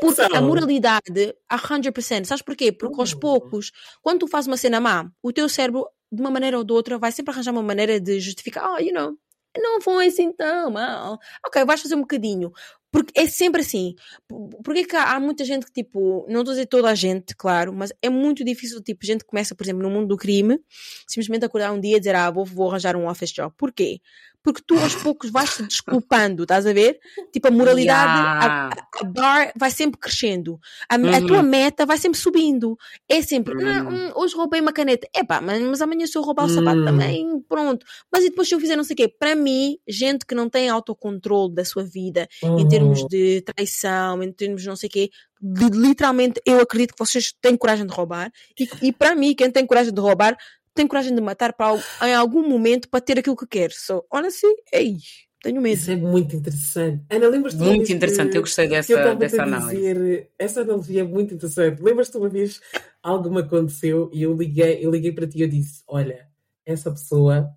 [0.00, 2.72] Porque a moralidade, a 100%, sabes porquê?
[2.72, 3.20] Porque aos Uhum.
[3.20, 6.72] poucos, quando tu fazes uma cena má, o teu cérebro, de uma maneira ou de
[6.72, 9.16] outra, vai sempre arranjar uma maneira de justificar, oh, you know,
[9.58, 11.18] não foi assim tão mal.
[11.46, 12.52] Ok, vais fazer um bocadinho.
[12.90, 13.94] Porque é sempre assim.
[14.28, 16.88] Por- Porque é que há há muita gente que, tipo, não estou a dizer toda
[16.88, 20.08] a gente, claro, mas é muito difícil, tipo, gente que começa, por exemplo, no mundo
[20.08, 20.58] do crime,
[21.06, 23.52] simplesmente acordar um dia e dizer, ah, vou, vou arranjar um office job.
[23.56, 24.00] Porquê?
[24.42, 27.00] Porque tu aos poucos vais te desculpando, estás a ver?
[27.32, 28.76] Tipo, a moralidade, a, Yeah.
[29.00, 30.60] a bar vai sempre crescendo.
[30.88, 31.26] A, a Uhum.
[31.26, 32.78] tua meta vai sempre subindo.
[33.08, 33.66] É sempre, Uhum.
[33.68, 35.08] "Ah, hum, hoje roubei uma caneta.
[35.12, 36.84] Epá, mas, mas amanhã se eu roubar o sapato Hum.
[36.84, 37.84] também, pronto.
[38.12, 39.08] Mas e depois se eu fizer não sei o quê?
[39.08, 43.08] Para mim, gente que não tem autocontrole da sua vida, em termos uhum.
[43.08, 45.10] de traição, em termos de não sei o quê,
[45.40, 48.30] de- literalmente eu acredito que vocês têm coragem de roubar.
[48.58, 50.36] E, e para mim, quem tem coragem de roubar,
[50.74, 53.70] tem coragem de matar para, em algum momento para ter aquilo que quer.
[53.72, 54.96] So, honestly, ei,
[55.42, 55.78] tenho medo.
[55.78, 57.04] Isso é muito interessante.
[57.10, 59.76] Ana, lembras-te uma Muito interessante, que- eu gostei que eu dessa, dessa análise.
[59.76, 61.82] dizer, essa analogia é muito interessante.
[61.82, 62.60] Lembras-te uma vez
[63.02, 66.28] algo me aconteceu e eu liguei, eu liguei para ti e eu disse: Olha,
[66.64, 67.50] essa pessoa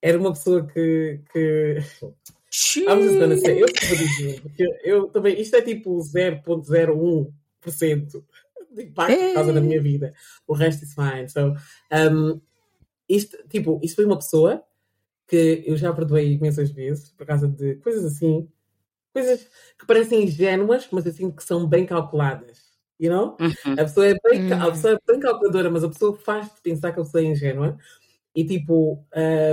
[0.00, 1.20] era uma pessoa que.
[1.32, 1.78] que...
[2.88, 8.24] I'm just gonna say, eu te vou dizer, porque eu também, isto é tipo 0.01%
[8.72, 10.12] de impacto por causa da minha vida.
[10.46, 11.28] O resto is fine.
[11.28, 11.54] So,
[12.12, 12.40] um,
[13.08, 14.62] isto, tipo, isto foi uma pessoa
[15.28, 18.48] que eu já perdoei imensas vezes por causa de coisas assim,
[19.12, 22.72] coisas que parecem ingênuas, mas assim que são bem calculadas.
[23.00, 23.36] You know?
[23.40, 23.72] Uhum.
[23.74, 24.72] A pessoa é bem, a Hum.
[24.72, 27.76] pessoa é bem calculadora, mas a pessoa faz-te pensar que a pessoa é ingênua.
[28.34, 29.04] E tipo,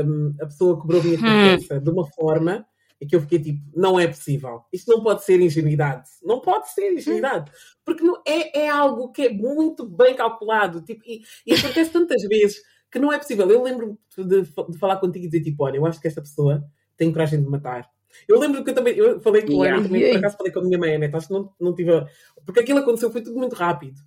[0.06, 1.24] um, a pessoa quebrou minha Hum.
[1.24, 2.66] cabeça de uma forma
[3.02, 4.62] em que eu fiquei tipo, não é possível.
[4.72, 6.08] Isto não pode ser ingenuidade.
[6.24, 7.52] Não pode ser ingenuidade.
[7.84, 10.82] Porque não, é, é algo que é muito bem calculado.
[10.82, 12.62] Tipo, e, e acontece tantas vezes
[12.92, 13.50] que não é possível.
[13.50, 16.64] Eu lembro de, de falar contigo e dizer tipo, olha, eu acho que esta pessoa
[16.96, 17.90] tem coragem de matar.
[18.28, 19.78] Eu lembro que eu também, eu falei com a Yeah.
[19.80, 20.96] Ana, também por acaso falei com a minha mãe?
[21.14, 22.06] Acho que não, não tive, a-
[22.46, 24.00] porque aquilo aconteceu, foi tudo muito rápido.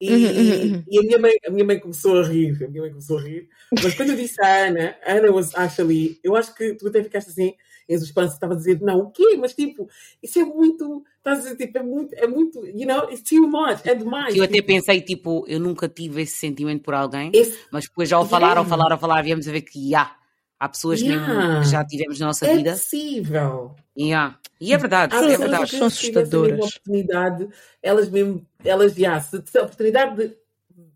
[0.00, 0.84] E, Uhum, uhum, uhum.
[0.90, 3.22] e a, minha mãe, a minha mãe começou a rir, a minha mãe começou a
[3.22, 3.50] rir,
[3.82, 7.02] mas quando eu disse à Ana, a Ana was actually, eu acho que tu até
[7.04, 7.52] ficaste assim,
[7.90, 9.36] Enzo Espança estava a dizer, não, o quê?
[9.38, 9.88] Mas tipo,
[10.22, 13.48] isso é muito, estás a dizer, tipo, é muito, é muito, you know, it's too
[13.48, 14.34] much, é demais.
[14.36, 18.08] Eu até tipo, pensei, tipo, eu nunca tive esse sentimento por alguém, esse- mas depois
[18.08, 18.68] já ao falar, ao Yeah.
[18.70, 20.14] falar, ao falar, viemos a ver que há.
[20.62, 21.62] Há pessoas mesmo Yeah.
[21.62, 22.72] que já tivemos na nossa é vida.
[22.72, 23.74] possível.
[23.98, 24.38] Yeah.
[24.60, 25.70] E é verdade, Há é pessoas verdade.
[25.70, 26.58] que São assustadoras.
[26.58, 27.48] oportunidade,
[27.82, 30.36] elas mesmo, elas já, se, se a oportunidade de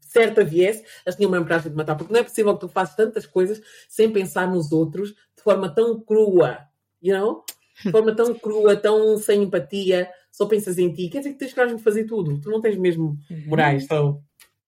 [0.01, 2.95] certa viesse, elas tinham mesmo coragem de matar, porque não é possível que tu faças
[2.95, 6.59] tantas coisas sem pensar nos outros de forma tão crua,
[7.05, 7.45] you know?
[7.85, 11.09] De forma tão crua, tão sem empatia, só pensas em ti.
[11.09, 12.41] Quer dizer que tens coragem de fazer tudo.
[12.41, 14.23] Tu não tens mesmo morais, so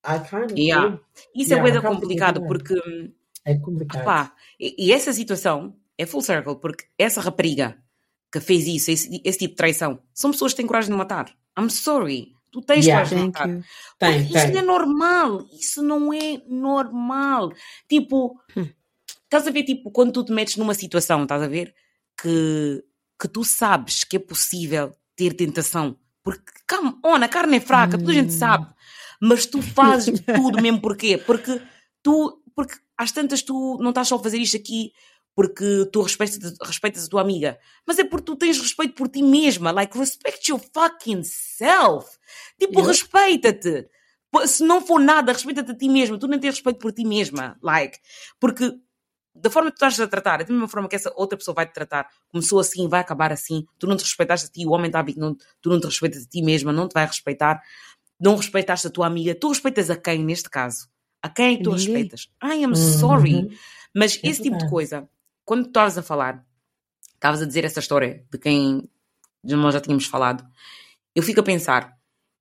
[0.04, 1.00] I kind of Yeah.
[1.34, 2.74] Isso é Yeah, coisa acaba por complicado, porque
[3.44, 4.32] é complicado.
[4.60, 7.78] E, e essa situação é full circle, porque essa rapariga
[8.30, 11.32] que fez isso, esse, esse tipo de traição, são pessoas que têm coragem de matar.
[11.58, 12.32] I'm sorry.
[12.52, 13.08] Tu tens Yeah.
[13.08, 13.64] coragem de matar.
[13.98, 15.46] Tem, Isso não é normal.
[15.52, 17.52] Isso não é normal.
[17.88, 18.68] Tipo, Hum.
[19.24, 21.74] estás a ver, tipo, quando tu te metes numa situação, estás a ver,
[22.20, 22.82] que,
[23.20, 25.96] que tu sabes que é possível ter tentação.
[26.22, 28.38] Porque, come on, a carne é fraca, toda a gente Hum.
[28.38, 28.66] sabe.
[29.20, 31.16] Mas tu fazes tudo mesmo porquê?
[31.18, 31.60] Porque
[32.02, 34.92] tu, porque às tantas tu não estás só a fazer isto aqui
[35.34, 39.22] porque tu respeitas, respeitas a tua amiga, mas é porque tu tens respeito por ti
[39.22, 39.70] mesma.
[39.70, 42.06] Like, respect your fucking self.
[42.58, 42.88] Tipo, Yeah.
[42.88, 43.86] respeita-te.
[44.46, 46.18] Se não for nada, respeita-te a ti mesma.
[46.18, 47.58] Tu nem tens respeito por ti mesma.
[47.62, 47.98] Like,
[48.40, 48.72] porque
[49.40, 51.54] da forma que tu estás a tratar, é da mesma forma que essa outra pessoa
[51.54, 54.70] vai te tratar, começou assim, vai acabar assim, tu não te respeitaste a ti, o
[54.70, 57.60] homem está a não, tu não te respeitas a ti mesma, não te vai respeitar,
[58.18, 60.88] não respeitaste a tua amiga, tu respeitas a quem neste caso?
[61.22, 61.86] A quem é que tu Ninguém.
[61.86, 62.28] respeitas?
[62.42, 62.74] I am Uhum.
[62.74, 63.58] sorry.
[63.94, 65.08] Mas É esse tipo de coisa,
[65.44, 66.44] quando tu estavas a falar,
[67.14, 68.88] estavas a dizer essa história de quem
[69.42, 70.44] nós já tínhamos falado,
[71.14, 71.96] eu fico a pensar,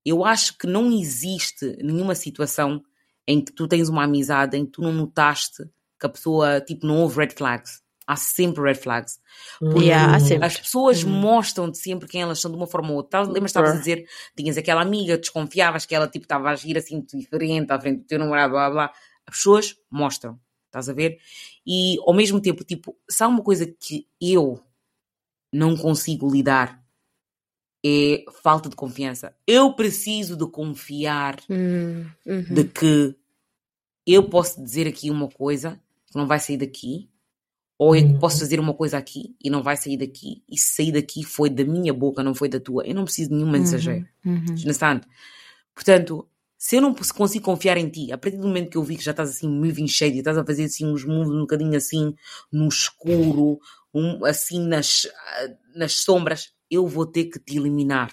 [0.05, 2.83] eu acho que não existe nenhuma situação
[3.27, 5.63] em que tu tens uma amizade em que tu não notaste
[5.99, 7.83] que a pessoa, tipo, não houve red flags.
[8.07, 9.19] Há sempre red flags.
[9.79, 10.45] Yeah, há sempre.
[10.45, 11.09] As pessoas Hum.
[11.09, 13.21] mostram-te sempre quem elas são de uma forma ou outra.
[13.21, 17.01] Lembras, estavas a dizer, tinhas aquela amiga, desconfiavas que ela tipo estava a agir assim
[17.11, 18.93] diferente à frente do teu namorado, blá blá.
[19.25, 21.17] As pessoas mostram, estás a ver?
[21.65, 24.61] E ao mesmo tempo, tipo, se há uma coisa que eu
[25.51, 26.83] não consigo lidar
[27.83, 29.35] é falta de confiança.
[29.47, 32.43] Eu preciso de confiar Hum, uhum.
[32.53, 33.15] de que
[34.05, 35.79] eu posso dizer aqui uma coisa
[36.17, 37.09] não vai sair daqui,
[37.77, 38.19] ou eu Uhum.
[38.19, 41.49] posso fazer uma coisa aqui e não vai sair daqui, e se sair daqui foi
[41.49, 42.85] da minha boca, não foi da tua.
[42.87, 44.07] Eu não preciso de nenhum mensageiro.
[44.25, 44.45] Uhum.
[44.49, 45.01] Understand?
[45.73, 48.95] Portanto, se eu não consigo confiar em ti, a partir do momento que eu vi
[48.95, 52.15] que já estás assim moving shady, estás a fazer assim uns moves um bocadinho assim
[52.51, 53.59] no escuro,
[53.93, 58.09] um, assim nas, ah, nas sombras, eu vou ter que te eliminar.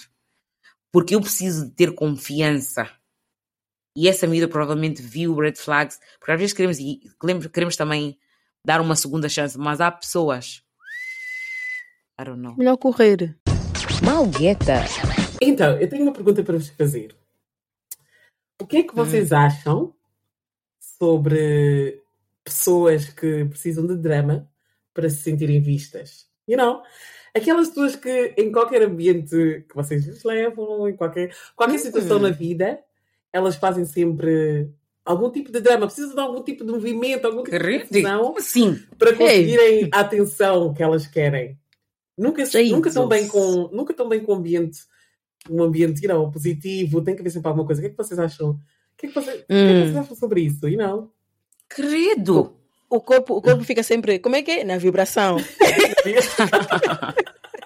[0.91, 2.91] Porque eu preciso de ter confiança.
[3.95, 7.01] E essa miúda provavelmente viu red flags, porque às vezes queremos, e
[7.53, 8.19] queremos, também
[8.65, 10.63] dar uma segunda chance, mas há pessoas.
[12.19, 12.57] I don't know.
[12.57, 13.37] Melhor correr.
[14.03, 14.85] Malgueta.
[15.41, 17.15] Então, eu tenho uma pergunta para vos fazer.
[18.61, 19.95] O que é que vocês acham
[20.81, 22.01] sobre
[22.45, 24.49] pessoas que precisam de drama
[24.95, 26.29] para se sentirem vistas?
[26.49, 26.83] You know?
[27.35, 32.31] Aquelas pessoas que em qualquer ambiente que vocês lhes levam, em qualquer, qualquer situação na
[32.31, 32.79] vida,
[33.33, 34.71] elas fazem sempre
[35.05, 38.39] algum tipo de drama, precisam de algum tipo de movimento, algum tipo de confusão Como
[38.39, 38.79] assim?
[38.99, 41.59] para conseguirem a atenção que elas querem.
[42.17, 44.81] Nunca, nunca estão bem com, nunca estão bem com o ambiente,
[45.51, 47.81] um ambiente, know, positivo, tem que haver sempre alguma coisa.
[47.81, 48.51] O que é que vocês acham?
[48.51, 48.59] O
[48.97, 49.81] que é que vocês, o que é que Hum.
[49.85, 50.69] vocês acham sobre isso?
[50.69, 51.11] You know?
[51.69, 52.55] Credo!
[52.89, 54.65] O corpo, o corpo fica sempre, como é que é?
[54.65, 55.39] Na vibração.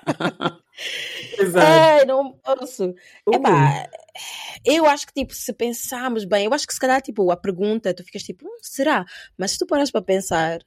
[1.38, 1.66] Exato.
[1.66, 2.90] É, não posso.
[3.26, 3.88] Uh, Epá,
[4.64, 7.94] eu acho que, tipo, se pensarmos bem, eu acho que se calhar, tipo, a pergunta,
[7.94, 9.04] tu ficas tipo, hum, será?
[9.36, 10.60] Mas se tu paras para pensar,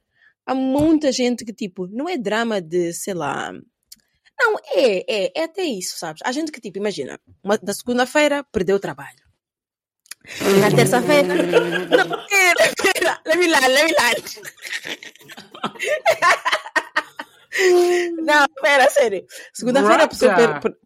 [0.46, 3.52] há muita gente que, tipo, não é drama de, sei lá.
[4.38, 6.22] Não, é, é, é até isso, sabes?
[6.24, 9.30] Há gente que, tipo, imagina, uma, da segunda-feira perdeu o trabalho.
[10.60, 11.34] Na terça-feira.
[11.88, 14.22] Não, pera, pera, let me lie, let me lie.
[18.22, 19.24] Não, pera, sério.
[19.52, 20.34] Segunda-feira a pessoa.
[20.34, 20.76] Per, per,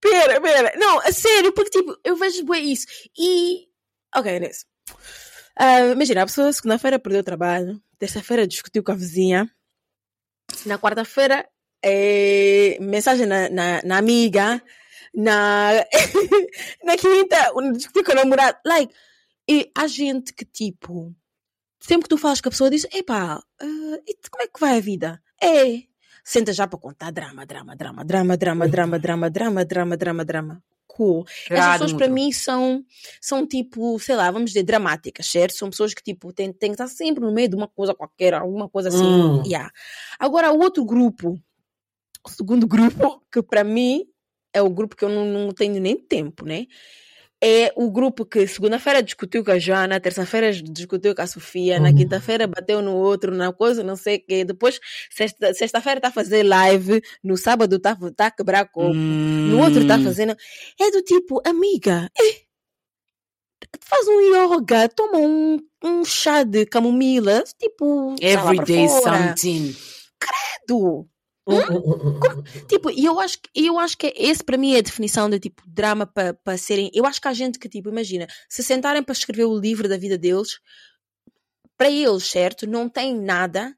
[0.00, 0.72] pera, pera.
[0.76, 2.86] Não, a sério, porque tipo, eu vejo bem isso.
[3.18, 3.68] E.
[4.14, 4.66] Ok, Inês.
[5.56, 9.50] Ah, imagina, a pessoa segunda-feira perdeu o trabalho, terça-feira discutiu com a vizinha,
[10.66, 11.48] na quarta-feira,
[11.82, 14.62] eh, mensagem na, na, na amiga,
[15.14, 15.70] na,
[16.84, 18.58] na quinta, discutiu com o namorado.
[18.66, 18.94] Like,
[19.48, 21.14] e há gente que tipo,
[21.80, 23.42] sempre que tu falas com a pessoa, diz: Epá,
[24.06, 25.22] e como é que vai a vida?
[25.42, 25.82] É.
[26.28, 30.62] Senta já para contar drama, drama, drama, drama, drama, drama, drama, drama, drama, drama, drama.
[30.88, 31.24] Cool.
[31.48, 32.84] Essas pessoas para mim são,
[33.20, 35.56] são tipo, sei lá, vamos dizer, dramáticas, certo?
[35.56, 38.34] São pessoas que tipo têm, têm que estar sempre no meio de uma coisa qualquer,
[38.34, 39.04] alguma coisa assim.
[39.04, 39.44] Hum.
[39.46, 39.70] Yeah.
[40.18, 41.40] Agora, o outro grupo
[42.26, 44.04] o segundo grupo, que para mim
[44.52, 46.66] é o grupo que eu não, não tenho nem tempo, né?
[47.42, 51.90] É o grupo que segunda-feira discutiu com a Joana, terça-feira discutiu com a Sofia, na
[51.90, 51.96] Uhum.
[51.96, 54.44] quinta-feira bateu no outro, na coisa, não sei o quê.
[54.44, 54.80] Depois,
[55.10, 59.82] sexta- sexta-feira está a fazer live, no sábado está tá a quebrar copo, no outro
[59.82, 60.04] está Hum.
[60.04, 60.34] fazendo.
[60.80, 62.46] É do tipo, amiga, é,
[63.80, 69.76] faz um yoga, toma um, um chá de camomila, tipo, Everyday something.
[70.66, 71.06] Do.
[71.46, 72.66] Hum, hum, hum, hum.
[72.68, 75.38] Tipo, e eu acho que eu acho que esse para mim é a definição de
[75.38, 76.90] tipo drama para para serem.
[76.92, 79.96] Eu acho que há gente que tipo, imagina, se sentarem para escrever o livro da
[79.96, 80.58] vida deles,
[81.76, 83.76] para eles, certo, não tem nada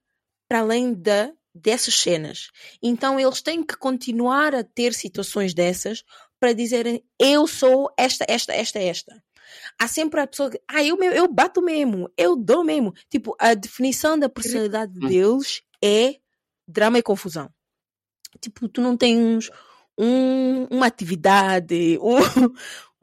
[0.49, 2.51] para além da dessas cenas.
[2.83, 6.05] Então eles têm que continuar a ter situações dessas
[6.41, 9.23] para dizerem eu sou esta, esta, esta, esta.
[9.79, 12.93] Há sempre a pessoa que, ah, eu, eu bato mesmo, eu dou mesmo.
[13.11, 16.17] Tipo, a definição da personalidade deles é
[16.67, 17.51] drama e confusão.
[18.41, 19.51] Tipo, tu não tens
[19.99, 22.17] um, uma atividade, um,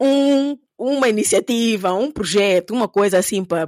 [0.00, 3.66] um- uma iniciativa, um projeto, uma coisa assim para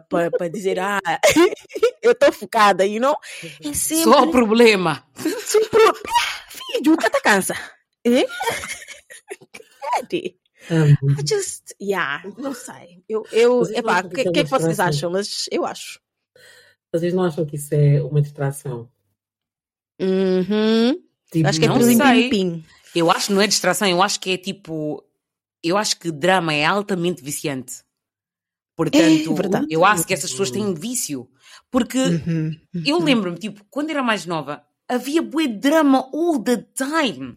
[0.53, 1.01] dizer, ah,
[2.03, 3.17] eu estou focada, you know?
[3.65, 4.05] É sempre.
[4.05, 5.05] Só o problema.
[5.17, 5.81] sempre
[6.49, 7.55] filho, cata cansa.
[8.05, 8.27] É?
[10.71, 10.97] Amo.
[11.19, 13.03] I just, yeah, não sei.
[13.09, 15.11] Eu, eu, não epá, o que que, é que é vocês acham?
[15.11, 16.01] Mas eu acho.
[16.93, 18.91] Vocês não acham que isso é uma distração?
[20.01, 21.03] Uhum.
[21.33, 22.29] Tipo, Acho que é Não pim, sei.
[22.29, 22.65] pim, pim.
[22.95, 25.05] Eu acho que não é distração, eu acho que é tipo.
[25.63, 27.83] Eu acho que drama é altamente viciante.
[28.77, 29.03] Portanto,
[29.33, 29.67] É verdade.
[29.71, 31.29] eu acho que essas pessoas têm vício.
[31.71, 32.57] Porque Uhum.
[32.87, 37.37] eu lembro-me, tipo, quando era mais nova, havia bué drama all the time.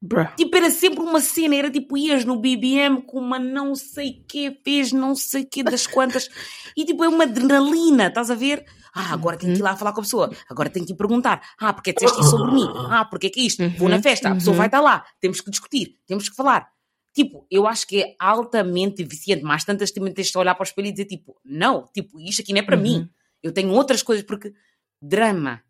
[0.00, 0.28] Bruh.
[0.36, 4.60] Tipo, era sempre uma cena, era tipo, ias no BBM com uma não sei que,
[4.62, 6.28] fez não sei que das quantas,
[6.76, 8.64] e tipo, é uma adrenalina, estás a ver?
[8.94, 11.42] Ah, agora tenho que ir lá falar com a pessoa, agora tenho que ir perguntar,
[11.58, 12.66] ah, porque é que disseste isso sobre mim?
[12.90, 13.68] Ah, porque é que é isto?
[13.78, 14.58] Vou na Uhum, festa, a pessoa uhum.
[14.58, 16.68] vai estar lá, temos que discutir, temos que falar.
[17.12, 20.66] Tipo, eu acho que é altamente viciante, mas tantas também tens de olhar para o
[20.66, 22.82] espelho e dizer, tipo, não, tipo, isto aqui não é para Uhum.
[22.82, 23.08] mim.
[23.42, 24.52] Eu tenho outras coisas, porque
[25.00, 25.60] drama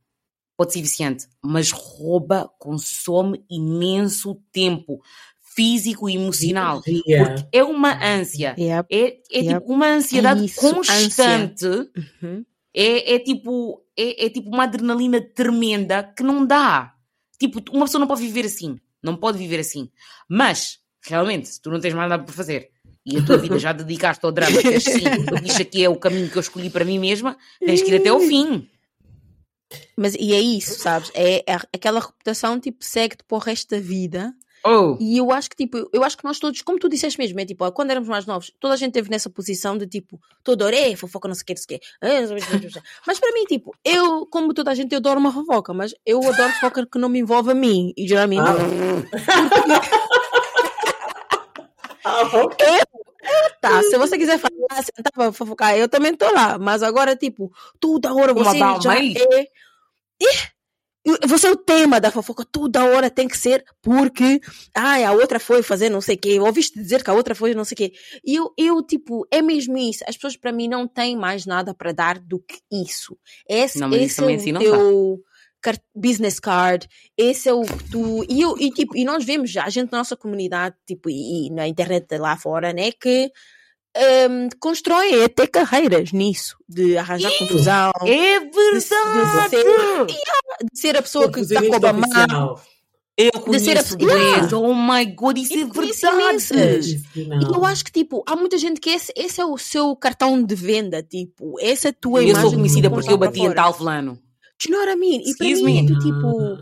[0.56, 5.02] pode ser viciante, mas rouba, consome imenso tempo
[5.54, 6.80] físico e emocional.
[6.86, 7.18] energia.
[7.26, 8.54] Porque é uma ânsia.
[8.58, 8.88] Yep.
[8.94, 9.54] É, é Yep.
[9.60, 11.66] tipo uma ansiedade isso, constante.
[11.66, 12.44] Uhum.
[12.74, 16.94] É, é tipo é, é tipo uma adrenalina tremenda que não dá.
[17.38, 18.78] Tipo, uma pessoa não pode viver assim.
[19.02, 19.90] Não pode viver assim.
[20.28, 22.70] Mas, realmente, se tu não tens mais nada para fazer
[23.06, 25.04] e a tua vida já dedicaste ao drama, que és sim,
[25.44, 28.08] isto aqui é o caminho que eu escolhi para mim mesma, tens que ir até
[28.08, 28.68] ao fim.
[29.96, 31.10] Mas e é isso, sabes?
[31.14, 34.32] É, é aquela reputação tipo segue-te para o resto da vida.
[34.66, 37.38] Oh, E eu acho que tipo, eu acho que nós todos, como tu disseste mesmo,
[37.38, 40.18] é tipo, ó, quando éramos mais novos, toda a gente teve nessa posição de tipo,
[40.42, 42.80] toda hora, é fofoca, não sei o que, não sei o quê.
[43.06, 46.18] Mas para mim, tipo, eu, como toda a gente, eu adoro uma fofoca, mas eu
[46.26, 47.92] adoro fofoca que não me envolve a mim.
[47.96, 48.42] E geralmente,
[52.04, 52.66] Ah, ok.
[53.60, 56.58] tá, se você quiser falar, sentar para fofocar, eu também estou lá.
[56.58, 59.14] Mas agora, tipo, toda hora você já aí.
[59.16, 59.40] é.
[60.20, 60.53] Ih,
[61.26, 64.40] Você é o tema da fofoca, toda hora tem que ser porque,
[64.74, 67.54] ai, a outra foi fazer não sei o quê, ouviste dizer que a outra foi
[67.54, 67.92] não sei o quê.
[68.24, 70.02] E eu, eu, tipo, é mesmo isso.
[70.08, 73.18] As pessoas para mim não têm mais nada para dar do que isso.
[73.46, 75.20] Esse, Não, esse é assim o não teu
[75.94, 78.24] business card, esse é o que tu.
[78.28, 81.46] E, eu, e, tipo, e nós vemos já, a gente na nossa comunidade, tipo, e,
[81.46, 83.30] e na internet lá fora, né, que.
[83.96, 89.50] Um, constroem até carreiras nisso, de arranjar confusão, é de verdade!
[89.50, 89.64] ser-
[90.72, 92.06] de ser a pessoa que está com o Confusionista Obama.
[92.06, 92.62] oficial.
[93.16, 94.52] Eu de ser conheço a- bués.
[94.52, 97.00] Oh my god, isso é Eu conheço verdade!
[97.14, 100.42] E eu acho que, tipo, há muita gente que esse, esse é o seu cartão
[100.42, 102.42] de venda, tipo, essa é a tua Eu imagem.
[102.42, 104.14] sou que conhecida porque eu bati em tal fulano.
[104.14, 104.20] Do
[104.68, 105.22] you know what I mean?
[105.24, 105.92] E para mim, me.
[105.92, 106.58] é tipo,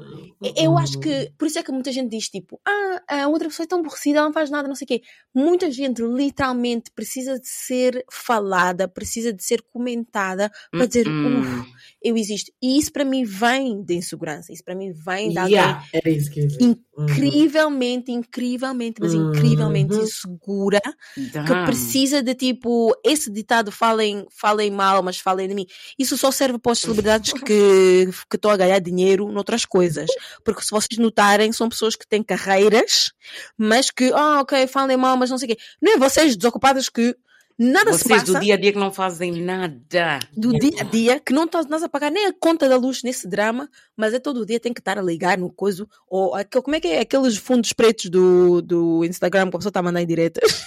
[0.56, 3.64] eu acho que, por isso é que muita gente diz, tipo, ah, a outra pessoa
[3.64, 5.02] é tão aborrecida, ela não faz nada, não sei o quê.
[5.34, 11.70] Muita gente, literalmente, precisa de ser falada, precisa de ser comentada para dizer, uff,
[12.04, 12.50] eu existo.
[12.62, 16.40] E isso para mim vem de insegurança, isso para mim vem de alguém Yeah, que
[16.40, 16.62] ia dizer.
[16.62, 17.06] Uhum.
[17.06, 19.30] incrivelmente, incrivelmente, mas Uhum.
[19.30, 20.80] incrivelmente insegura,
[21.14, 21.64] que Damn.
[21.64, 25.66] precisa de tipo, esse ditado falem, falem mal, mas falem de mim.
[25.98, 30.08] Isso só serve para as celebridades que que estão a ganhar dinheiro noutras coisas.
[30.44, 33.12] Porque se vocês notarem, são pessoas que têm carreiras,
[33.56, 35.62] mas que, ah, ok, falem mal, mas não sei o quê.
[35.80, 37.14] Não é vocês desocupados que
[37.58, 40.18] nada se Vocês passa do dia a dia que não fazem nada.
[40.36, 43.28] do dia a dia que não estás a pagar nem a conta da luz nesse
[43.28, 46.76] drama, mas é todo dia tem que estar a ligar no coisa, ou aquele, como
[46.76, 47.00] é que é?
[47.00, 50.64] Aqueles fundos pretos do, do Instagram que a pessoa está a mandar em diretas.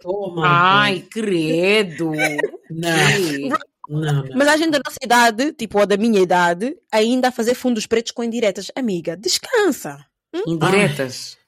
[0.00, 0.42] Toma.
[0.46, 2.12] Ai, credo.
[2.70, 3.58] Não,
[3.88, 4.36] não, não.
[4.36, 7.86] Mas a gente da nossa idade, tipo, ou da minha idade, ainda a fazer fundos
[7.86, 8.70] pretos com indiretas.
[8.76, 10.04] Amiga, descansa.
[10.46, 11.38] Indiretas.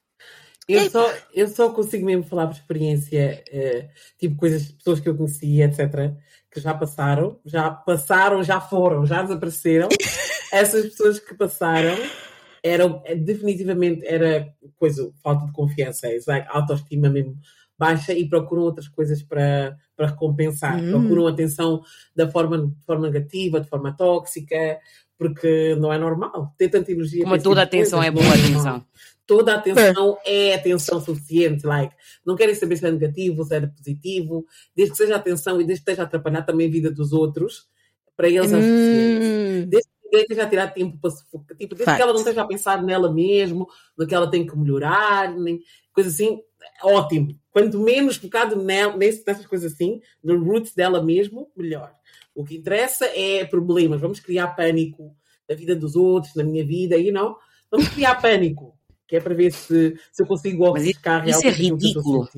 [0.73, 5.17] Eu só, eu só consigo mesmo falar por experiência, eh, tipo coisas, pessoas que eu
[5.17, 6.13] conheci, etc.,
[6.51, 9.89] que já passaram, já passaram, já foram, já desapareceram.
[10.53, 11.97] Essas pessoas que passaram
[12.63, 17.39] eram eh, definitivamente era coisa, falta de confiança, é like, autoestima mesmo
[17.81, 20.79] baixa e procuram outras coisas para, para recompensar.
[20.79, 20.91] Hum.
[20.91, 21.81] Procuram atenção
[22.15, 24.79] da forma, de forma negativa, de forma tóxica,
[25.17, 26.55] porque não é normal.
[26.59, 27.25] Ter tanta energia.
[27.25, 28.85] Como toda tipo atenção é boa atenção.
[29.31, 31.65] Toda a atenção é atenção suficiente.
[31.65, 31.95] Like,
[32.27, 35.85] não querem saber se é negativo, se é positivo, desde que seja atenção e desde
[35.85, 37.69] que esteja a atrapalhar também a vida dos outros,
[38.17, 39.25] para eles é o suficiente.
[39.25, 41.97] Hum, Desde que ninguém esteja a tirar tempo para se focar, tipo, desde Fact.
[41.97, 45.61] que ela não esteja a pensar nela mesmo, no que ela tem que melhorar, nem
[45.93, 46.43] coisa assim,
[46.83, 47.39] ótimo.
[47.53, 51.95] Quanto menos focado nessas coisas assim, no roots dela mesmo, melhor.
[52.35, 54.01] O que interessa é problemas.
[54.01, 55.15] Vamos criar pânico
[55.49, 57.37] na vida dos outros, na minha vida, e não.
[57.71, 58.77] Vamos criar pânico,
[59.11, 62.29] que é para ver se, se eu consigo Mas ofuscar isso é estou a ridículo.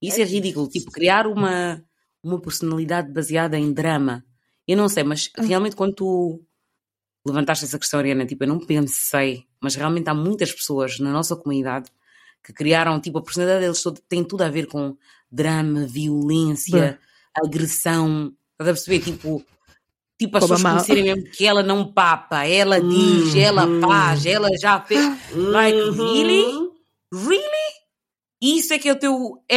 [0.00, 0.68] Isso é ridículo.
[0.68, 1.84] Tipo, criar uma,
[2.22, 4.24] uma personalidade baseada em drama.
[4.68, 6.44] Eu não sei, mas realmente quando tu
[7.26, 11.34] levantaste essa questão, Ariana, tipo, eu não pensei, mas realmente há muitas pessoas na nossa
[11.34, 11.90] comunidade
[12.44, 14.96] que criaram, tipo, a personalidade deles toda tem tudo a ver com
[15.28, 17.00] drama, violência,
[17.34, 18.32] agressão.
[18.52, 19.00] Estás a perceber?
[19.00, 19.44] Tipo,
[20.26, 23.80] tipo as pessoas conhecerem mesmo que ela não papa, ela diz, ela Uhum.
[23.80, 25.00] faz, ela já fez.
[25.34, 25.92] Like, Uhum.
[26.12, 26.44] really?
[27.12, 27.74] Really?
[28.42, 29.12] Isso é que é o teu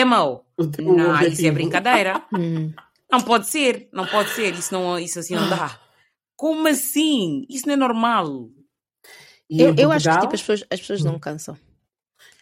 [0.06, 0.42] MO?
[0.58, 2.24] O teu Não, isso é brincadeira.
[2.34, 2.72] hum.
[3.12, 4.54] Não pode ser, não pode ser.
[4.54, 5.80] Isso, não, isso assim não dá.
[6.36, 7.46] Como assim?
[7.50, 8.50] Isso não é normal.
[9.50, 11.58] Eu, eu acho que Portugal- tipo, as pessoas, as pessoas não cansam.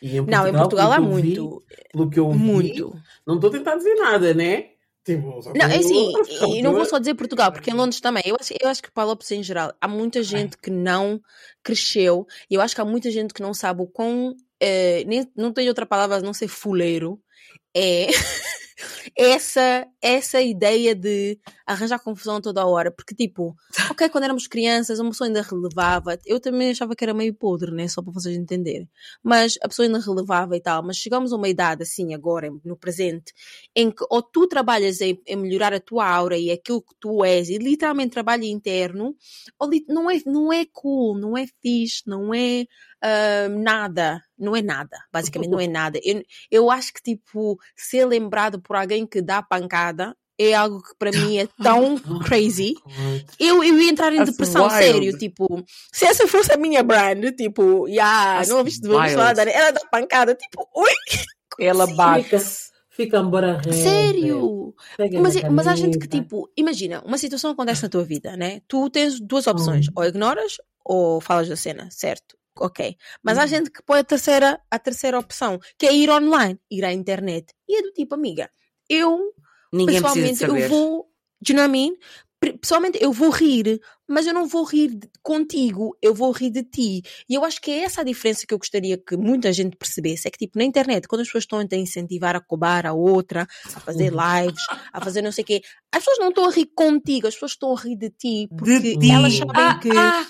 [0.01, 1.63] e em Não, em Portugal há vi- muito.
[1.93, 2.95] Pelo que eu vi, Muito.
[3.25, 4.69] não estou a tentar dizer nada, né?
[5.05, 6.11] Tipo, Não, é assim,
[6.57, 8.23] e não vou só dizer Portugal, porque em Londres também.
[8.25, 11.21] Eu acho, eu acho que para Lopes em geral, há muita gente que não
[11.63, 14.35] cresceu, e eu acho que há muita gente que não sabe o quão.
[14.59, 17.21] eh, nem, não tenho outra palavra a não ser fuleiro.
[17.75, 18.07] É
[19.17, 22.91] essa, essa ideia de arranjar confusão toda hora.
[22.91, 23.55] Porque, tipo,
[23.91, 26.19] ok, quando éramos crianças, uma pessoa ainda relevava.
[26.25, 27.87] Eu também achava que era meio podre, né?
[27.87, 28.89] Só para vocês entenderem.
[29.23, 30.83] Mas a pessoa ainda relevava e tal.
[30.83, 33.33] Mas chegamos a uma idade, assim, agora, no presente,
[33.75, 37.23] em que ou tu trabalhas em, em melhorar a tua aura e aquilo que tu
[37.23, 39.15] és, e literalmente trabalho interno,
[39.59, 42.65] ou não é, não é cool, não é fixe, não é
[43.49, 45.99] nada, não é nada, basicamente não é nada.
[46.03, 50.93] Eu, eu acho que, tipo, ser lembrado por alguém que dá pancada é algo que
[50.99, 52.73] para mim é tão crazy.
[53.39, 54.77] Eu, eu ia entrar em That's depressão, wild.
[54.77, 59.15] sério, tipo, se essa fosse a minha brand, tipo, yeah, That's não ouviste, vamos wild.
[59.15, 60.89] falar, ela dá pancada, tipo, ui,
[61.59, 62.35] Ela bate.
[62.89, 64.73] fica embora sério.
[65.21, 68.61] Mas, mas há gente que, tipo, imagina, uma situação acontece na tua vida, né?
[68.67, 69.91] Tu tens duas opções, Hum.
[69.95, 72.37] ou ignoras ou falas da cena, certo?
[72.57, 72.95] Ok.
[73.23, 73.47] Mas há Hum.
[73.47, 77.53] gente que põe a terceira, a terceira opção, que é ir online, ir à internet.
[77.67, 78.49] E é do tipo, amiga,
[78.89, 79.33] eu,
[79.73, 81.09] Ninguém pessoalmente, eu vou,
[81.41, 81.95] do you know what I mean?
[82.39, 86.63] Pe- Pessoalmente, eu vou rir, mas eu não vou rir contigo, eu vou rir de
[86.63, 87.01] ti.
[87.29, 90.27] E eu acho que é essa a diferença que eu gostaria que muita gente percebesse.
[90.27, 93.47] É que, tipo, na internet, quando as pessoas estão a incentivar a cobrar a outra,
[93.75, 94.19] a fazer Uhum.
[94.45, 94.61] lives,
[94.93, 97.51] a fazer não sei o quê, as pessoas não estão a rir contigo, as pessoas
[97.53, 99.11] estão a rir de ti, porque De ti.
[99.11, 100.25] elas sabem Ah, que ah.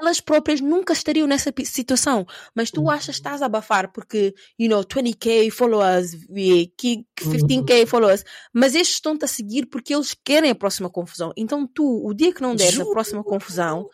[0.00, 2.26] Elas próprias nunca estariam nessa situação.
[2.54, 7.24] Mas tu achas que estás a abafar porque, you know, 20k followers, e que- que
[7.24, 11.32] 15k followers, mas estes estão-te a seguir porque eles querem a próxima confusão.
[11.36, 13.88] Então tu, o dia que não deres a próxima confusão,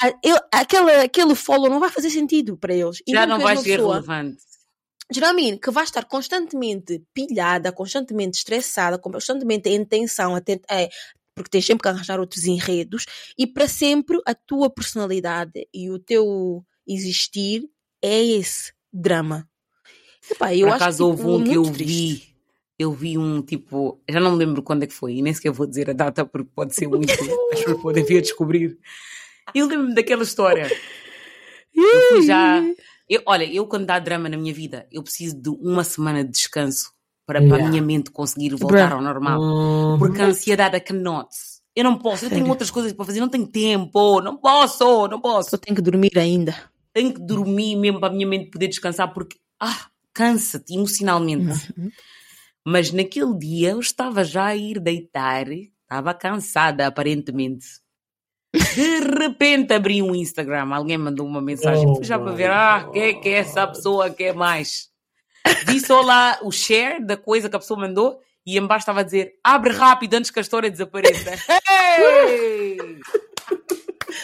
[0.00, 2.96] a- ele- aquele, aquele follow não vai fazer sentido para eles.
[2.98, 4.42] Já Então não tu és vai uma ser relevante.
[5.34, 5.58] Mean?
[5.58, 10.40] Que vai estar constantemente pilhada, constantemente estressada, constantemente em tensão, a
[10.70, 10.88] é,
[11.34, 13.04] porque tens sempre que arranjar outros enredos,
[13.38, 17.62] e para sempre a tua personalidade e o teu existir
[18.02, 19.48] é esse drama.
[20.30, 21.84] Epá, eu Por acho acaso tipo, houve um que eu triste.
[21.84, 22.32] vi.
[22.78, 24.00] Eu vi um tipo.
[24.08, 26.24] Já não me lembro quando é que foi, e nem sequer vou dizer a data
[26.24, 27.10] porque pode ser muito.
[27.52, 28.78] as pessoas podem vir a descobrir.
[29.54, 30.70] Eu lembro-me daquela história.
[31.74, 32.62] Eu fui já.
[33.08, 36.30] Eu, olha, eu quando dá drama na minha vida, eu preciso de uma semana de
[36.30, 36.92] descanso
[37.26, 37.70] para, para a Yeah.
[37.70, 38.96] minha mente conseguir voltar Bruh.
[38.96, 39.40] ao normal.
[39.40, 39.98] Uhum.
[39.98, 41.28] Porque a ansiedade é cannot.
[41.74, 45.20] Eu não posso, eu tenho outras coisas para fazer, não tenho tempo, não posso, não
[45.20, 45.50] posso.
[45.50, 46.54] Só tenho que dormir ainda.
[46.92, 51.72] Tenho que dormir mesmo para a minha mente poder descansar porque, ah, cansa-te emocionalmente.
[51.76, 51.90] Uhum.
[52.64, 57.66] Mas naquele dia eu estava já a ir deitar, estava cansada aparentemente.
[58.54, 58.60] De
[59.18, 62.92] repente abri um Instagram, alguém mandou uma mensagem, Oh fui já para ver, ah, o
[62.92, 64.91] que é que essa pessoa quer mais?
[65.66, 69.02] Vi só lá o share da coisa que a pessoa mandou e embaixo estava a
[69.04, 71.32] dizer, abre rápido antes que a história desapareça.
[71.98, 72.78] Hey!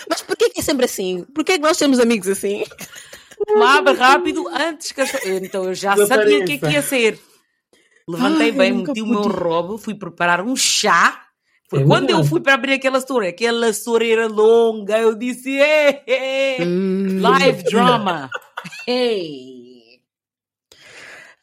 [0.09, 1.25] Mas porquê que é sempre assim?
[1.35, 2.65] Porquê que nós temos amigos assim?
[3.63, 5.07] abre rápido antes que a...
[5.43, 7.19] Então eu já sabia o que é que ia ser.
[8.09, 11.25] Levantei Ai, bem, eu meti o meu robe, fui preparar um chá.
[11.69, 12.29] Foi É quando eu verdade.
[12.31, 13.29] fui para abrir aquela história.
[13.29, 14.99] Aquela história era longa.
[14.99, 17.19] Eu disse, "Ei, ei, Hum.
[17.21, 18.31] live drama.
[18.89, 19.58] Hey.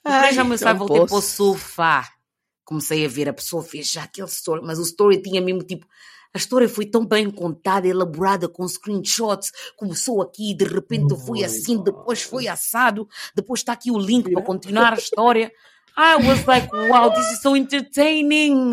[0.06, 1.36] Ai, já me não voltei para o posso.
[1.54, 2.08] sofá.
[2.64, 5.86] Comecei a ver, a pessoa fez já aquele story, mas o story tinha mesmo tipo.
[6.34, 9.52] A história foi tão bem contada, elaborada, com screenshots.
[9.78, 11.86] Começou aqui, de repente Oh foi assim, God.
[11.86, 15.52] depois foi assado, depois está aqui o link para continuar a história.
[15.98, 18.72] I was like, wow, this is so entertaining.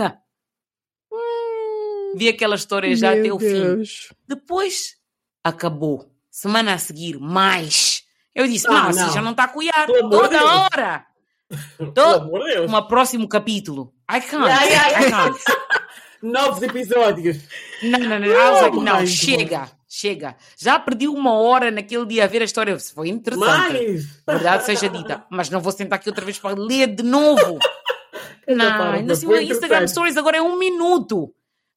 [2.16, 3.46] Vi aquela história já até Meu o fim.
[3.46, 4.12] Deus.
[4.26, 4.96] Depois
[5.44, 6.10] acabou.
[6.30, 8.02] Semana a seguir, mais.
[8.34, 9.12] Eu disse, Ah, não, assim não.
[9.12, 9.86] já não está a cuidar.
[9.86, 11.11] Toda Deus.
[11.52, 11.76] Hora.
[11.78, 12.72] Pelo Tô- amor de Deus.
[12.72, 13.92] Um próximo capítulo.
[14.10, 14.44] I can't.
[14.44, 15.38] Yeah, yeah, I can't.
[16.22, 17.38] Novos episódios.
[17.82, 18.28] Não, não, não.
[18.28, 20.36] Like, Oh não, my chega, chega.
[20.56, 22.78] Já perdi uma hora naquele dia a ver a história.
[22.78, 23.48] Foi interessante.
[23.72, 24.04] Mais.
[24.26, 25.24] Verdade seja dita.
[25.30, 27.58] Mas não vou sentar aqui outra vez para ler de novo.
[28.46, 29.86] Não, ainda assim, Instagram.
[29.86, 31.32] Stories agora é um minuto.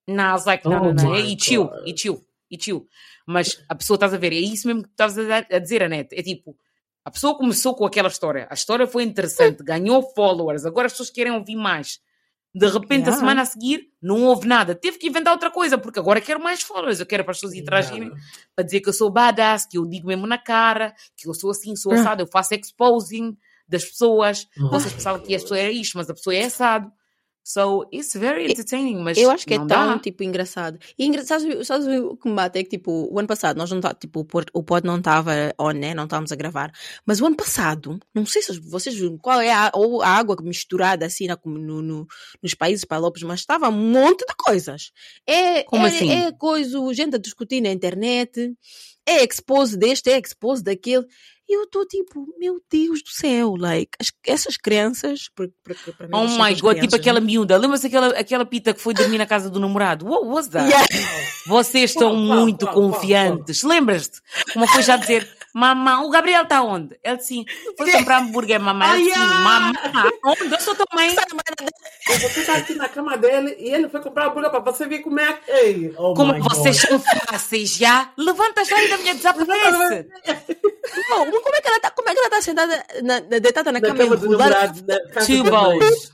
[0.07, 1.11] Não, não, Oh não, não.
[1.11, 2.19] my E chill, e chill,
[2.49, 2.88] e chill.
[3.26, 6.15] Mas a pessoa, estás a ver, é isso mesmo que estavas a, a dizer, Anete.
[6.17, 6.55] É tipo,
[7.06, 8.47] a pessoa começou com aquela história.
[8.49, 10.66] A história foi interessante, ganhou followers.
[10.66, 11.99] Agora as pessoas querem ouvir mais.
[12.53, 13.18] De repente, a Yeah.
[13.20, 14.74] semana a seguir, não houve nada.
[14.74, 16.99] Teve que inventar outra coisa, porque agora quero mais followers.
[16.99, 18.22] Eu quero para as pessoas interagirem Yeah.
[18.56, 21.51] para dizer que eu sou badass, que eu digo mesmo na cara, que eu sou
[21.51, 21.95] assim, sou Ah.
[21.99, 23.38] assado, eu faço exposing
[23.68, 24.47] das pessoas.
[24.58, 24.70] Oh.
[24.70, 26.91] Vocês pensavam que a pessoa era isto, mas a pessoa é assado.
[27.48, 30.00] So, it's very entertaining, mas Eu acho que é não tão, dá.
[30.00, 30.80] tipo, engraçado.
[30.98, 32.58] E engraçado, sabes, o que me bate?
[32.58, 34.98] É que, tipo, o ano passado, nós não tá, tipo, o pod- o pod não
[34.98, 35.93] estava on, né?
[35.93, 36.72] Não estávamos a gravar.
[37.06, 40.36] Mas o ano passado, não sei se vocês viram qual é a, ou a água
[40.41, 42.08] misturada, assim, na- no, no-
[42.41, 44.91] nos países palopes, mas estava um monte de coisas.
[45.28, 46.10] É, Como é, assim?
[46.12, 48.56] é coisa, gente a discutir na internet,
[49.06, 51.06] é expose deste, é expose daquele.
[51.48, 56.08] E eu estou tipo, meu Deus do céu, like, as- essas crianças, porque, porque para
[56.08, 57.56] mim Oh my god, crianças, tipo aquela miúda.
[57.58, 60.08] Lembra-se aquela, aquela pita que foi dormir na casa do namorado?
[60.08, 60.68] What was that?
[60.68, 60.88] Yeah.
[61.48, 63.62] Vocês estão muito confiantes.
[63.62, 64.20] Lembras-te?
[64.56, 66.99] Uma foi já dizer, mamãe, o Gabriel está onde?
[67.03, 67.45] Ele sim,
[67.78, 69.01] foi comprar hambúrguer, mamãe.
[69.01, 69.74] Ele sim, mamãe,
[70.26, 70.53] onde?
[70.53, 71.16] Eu sou tua mãe.
[72.08, 75.20] Você tá aqui na cama dele e ele foi comprar hambúrguer para você ver como
[75.20, 75.51] é que.
[75.51, 76.89] Ei, oh Como vocês God.
[76.89, 78.12] são fáceis já.
[78.18, 80.08] Levanta já e da minha desaparece.
[81.10, 83.39] Não, mas como é que ela tá, como é que ela tá sentada, na, na-
[83.39, 84.82] deitada na, Na cama, cama do enrolada?
[84.82, 85.43] da mãe.
[85.49, 86.12] balls.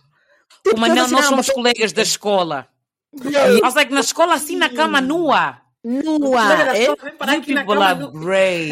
[0.64, 2.68] Tipo, Mas ela não, assim, nós somos mas- colegas da escola.
[3.14, 5.58] I was like, na escola assim, na cama nua.
[5.84, 6.54] Nua.
[6.78, 6.86] É?
[6.86, 8.12] Só vem parar You aqui na people cama are do...
[8.12, 8.70] brave.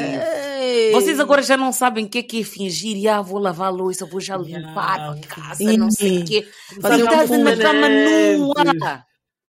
[0.60, 0.92] Ei.
[0.92, 2.98] Vocês agora já não sabem o que é que é fingir.
[2.98, 6.48] E, ah, vou lavar a louça, vou já limpar a casa, não sei o quê.
[6.82, 9.06] Fazer uma Deitada na cama nua.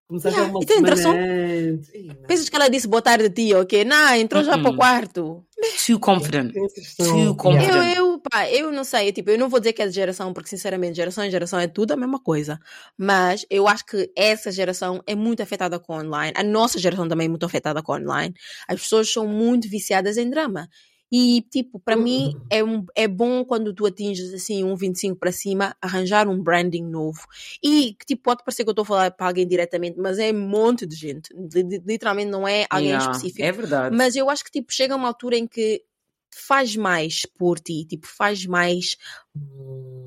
[0.07, 1.11] Começar a Yeah, uma interação.
[1.11, 1.93] semana antes.
[1.93, 2.15] Ih, não.
[2.15, 3.83] Pensas que ela disse boa tarde, tia, ok?
[3.83, 5.45] Não, entrou já para o quarto.
[5.85, 6.53] Too confident.
[6.97, 7.73] Too confident.
[7.73, 10.31] Eu, eu, pá, eu não sei, tipo, eu não vou dizer que é de geração,
[10.31, 12.57] porque sinceramente, geração em geração é tudo a mesma coisa.
[12.97, 16.31] Mas eu acho que essa geração é muito afetada com online.
[16.37, 18.33] A nossa geração também é muito afetada com online.
[18.65, 20.69] As pessoas são muito viciadas em drama.
[21.11, 25.31] E, tipo, para mim é, um, é bom quando tu atinges assim um 25 para
[25.31, 27.21] cima, arranjar um branding novo.
[27.63, 30.31] E, que, tipo, pode parecer que eu estou a falar para alguém diretamente, mas é
[30.31, 31.33] um monte de gente.
[31.33, 33.43] Li- li- Literalmente não é alguém Yeah, específico.
[33.43, 33.95] É verdade.
[33.95, 35.83] Mas eu acho que tipo chega uma altura em que
[36.29, 38.97] faz mais por ti, tipo faz mais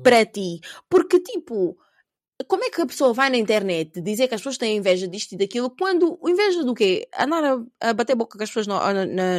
[0.03, 1.77] para ti, porque tipo
[2.47, 5.33] como é que a pessoa vai na internet dizer que as pessoas têm inveja disto
[5.33, 7.07] e daquilo quando inveja do quê?
[7.17, 8.77] Andar a, a bater boca com as pessoas no,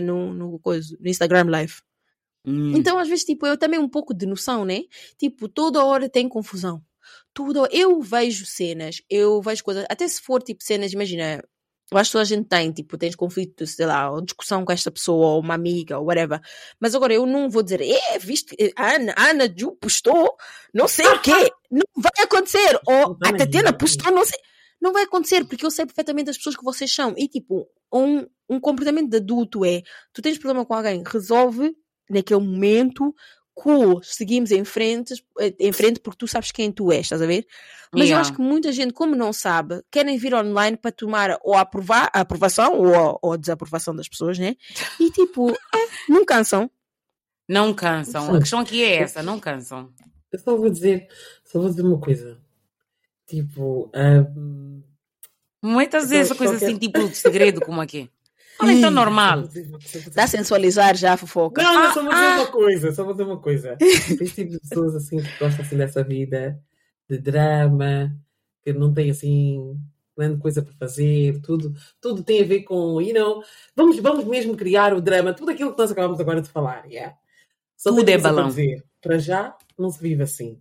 [0.01, 1.75] no, no, coisa, no Instagram Live.
[2.45, 2.73] Hum.
[2.77, 4.83] Então, às vezes, tipo, eu também um pouco de noção, né?
[5.17, 6.83] Tipo, toda hora tem confusão.
[7.35, 11.43] Tudo, eu vejo cenas, eu vejo coisas, até se for tipo cenas, imagina,
[11.93, 14.73] eu acho que toda a gente tem, tipo, tens conflito, sei lá, ou discussão com
[14.73, 16.41] esta pessoa, ou uma amiga, ou whatever.
[16.81, 20.37] Mas agora eu não vou dizer, é, viste, eh, Ana, Ana Ju postou
[20.73, 21.31] não sei o quê.
[21.71, 22.79] Não vai acontecer.
[22.87, 24.39] Ou a Tatiana postou não sei.
[24.79, 27.15] Não vai acontecer, porque eu sei perfeitamente as pessoas que vocês são.
[27.17, 29.81] E tipo, um, um comportamento de adulto é,
[30.13, 31.75] tu tens problema com alguém, resolve
[32.11, 33.15] naquele momento,
[33.55, 37.27] cool, seguimos em frente, eh, em frente porque tu sabes quem tu és, estás a
[37.27, 37.47] ver?
[37.93, 38.21] Mas eu Yeah.
[38.23, 42.11] acho que muita gente, como não sabe, querem vir online para tomar ou a, aprovar,
[42.15, 44.57] a aprovação ou a, ou a desaprovação das pessoas, né?
[44.99, 45.55] E tipo, é,
[46.09, 46.71] não cansam.
[47.49, 48.35] Não cansam.
[48.35, 49.93] A questão aqui é essa, não cansam.
[50.33, 51.09] Eu só vou dizer,
[51.45, 52.41] só vou dizer uma coisa.
[53.27, 53.91] Tipo,
[55.63, 58.11] Não é dizer essa Só- coisa assim, tipo, de segredo, como aqui.
[58.63, 59.49] Olha, então normal.
[60.15, 61.63] Dá a sensualizar já a fofoca.
[61.63, 62.37] Não, não, Ah, só vou dizer ah.
[62.37, 63.77] uma coisa, só vou dizer uma coisa.
[63.79, 66.59] Tem tipo de pessoas assim que gostam assim dessa vida
[67.09, 68.15] de drama,
[68.63, 69.79] que não tem assim
[70.17, 73.43] grande coisa para fazer, tudo, tudo tem a ver com, you know,
[73.75, 77.17] vamos, vamos mesmo criar o drama, tudo aquilo que nós acabamos agora de falar, yeah?
[77.83, 78.47] Só Tudo é balão.
[78.47, 78.85] dizer.
[79.01, 80.57] Para já, não se vive assim.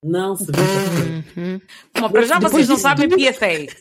[0.00, 1.40] Não se vive assim.
[1.40, 1.60] Uhum.
[2.00, 3.74] Bom, para já vocês não sabem PSA.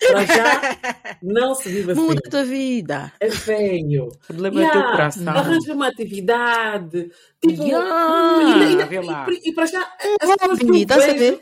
[0.00, 0.60] Para já,
[1.22, 2.00] não se vive assim.
[2.00, 3.12] Muda a tua vida.
[3.20, 4.06] É feio.
[4.08, 5.28] O problema é o teu Yeah, coração.
[5.34, 7.10] Arranja uma atividade.
[7.40, 9.26] Tipo, Yeah, vê lá.
[9.30, 9.80] e, e para já,
[10.20, 10.72] as pessoas que eu
[11.18, 11.40] vejo-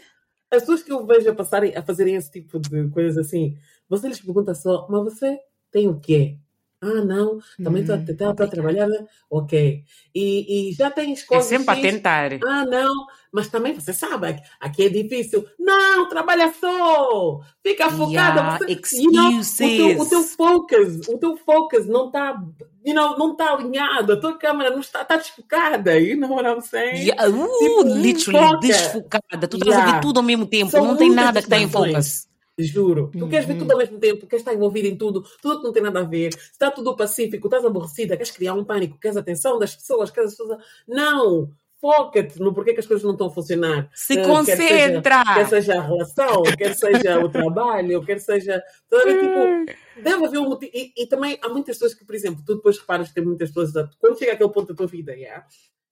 [0.50, 3.56] as pessoas que eu vejo a passarem a fazerem esse tipo de coisas assim,
[3.88, 5.38] você lhes pergunta só, mas você
[5.70, 6.36] tem o quê?
[6.84, 8.04] Ah, não, também estou Hum, a
[8.34, 9.06] tentar trabalhar, né?
[9.30, 9.84] ok.
[10.12, 11.46] E, e já tens É coisas.
[11.46, 12.32] sempre a tentar.
[12.44, 15.46] Ah, não, mas também você sabe, aqui- é difícil.
[15.56, 18.40] Não, trabalha só, fica focada.
[18.40, 22.42] Yeah, você, you know, o, teu, o teu focus, o teu focus não está,
[22.84, 26.44] you know, não está alinhado, a tua câmera não está, está desfocada, you know what
[26.48, 27.06] I'm saying?
[27.06, 28.58] Yeah, uh, Tipo, literally, foca.
[28.58, 29.48] desfocada.
[29.48, 29.92] Tu estás a Yeah.
[29.98, 30.70] ver tudo ao mesmo tempo.
[30.72, 32.26] São não tem nada que está em focus.
[32.58, 33.10] Juro.
[33.10, 33.58] Tu queres ver Uhum.
[33.60, 36.04] tudo ao mesmo tempo, queres estar envolvido em tudo, tudo que não tem nada a
[36.04, 36.28] ver.
[36.34, 40.32] Está tudo pacífico, estás aborrecida, queres criar um pânico, queres a atenção das pessoas, queres
[40.32, 40.62] as pessoas.
[40.86, 41.50] Não!
[41.80, 43.90] Foca-te no porquê que as coisas não estão a funcionar.
[43.92, 45.24] Se Eh, quer concentra.
[45.34, 48.62] Quer seja a relação, quer seja o trabalho, quer seja.
[48.84, 49.18] Estás a ver?
[49.20, 50.70] Tipo, deve haver um motivo.
[50.72, 53.50] E, e também há muitas pessoas que, por exemplo, tu depois reparas que tem muitas
[53.50, 53.72] pessoas.
[53.98, 55.44] Quando chega aquele ponto da tua vida, yeah,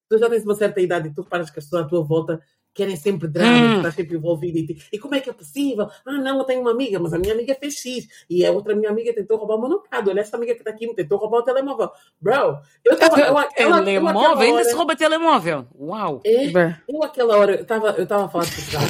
[0.08, 2.40] tu já tens uma certa idade e tu reparas que as pessoas à tua volta
[2.74, 3.72] querem sempre drama, Hum.
[3.72, 4.58] tu estás sempre envolvido.
[4.58, 5.88] E, e como é que é possível?
[6.06, 8.06] Ah, não, eu tenho uma amiga, mas a minha amiga fez X.
[8.28, 10.10] E a outra minha amiga tentou roubar o meu namorado.
[10.10, 11.90] Olha, essa amiga que está aqui tentou roubar o telemóvel.
[12.20, 13.20] Bro, eu estava.
[13.56, 14.38] Eu, Telemóvel?
[14.38, 15.66] Ainda se rouba telemóvel.
[15.78, 16.20] Uau.
[16.24, 16.74] É, Bruh.
[16.88, 18.82] eu aquela hora, eu estava eu estava a falar de Portugal.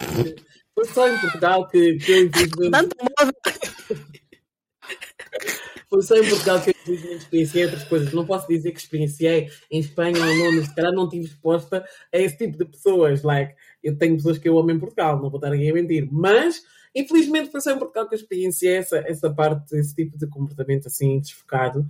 [0.74, 2.70] Foi só em Portugal que, que eu.
[2.70, 3.34] Tanto móvel.
[5.90, 8.12] Foi só em Portugal que eu infelizmente experienciei outras coisas.
[8.12, 11.84] Não posso dizer que experienciei em Espanha ou mas se calhar não estive exposta
[12.14, 13.22] a esse tipo de pessoas.
[13.24, 16.08] Like, eu tenho pessoas que eu amo em Portugal, não vou estar aqui a mentir.
[16.12, 16.62] Mas,
[16.94, 20.86] infelizmente, foi só em Portugal que eu experienciei essa, essa parte, esse tipo de comportamento
[20.86, 21.84] assim desfocado.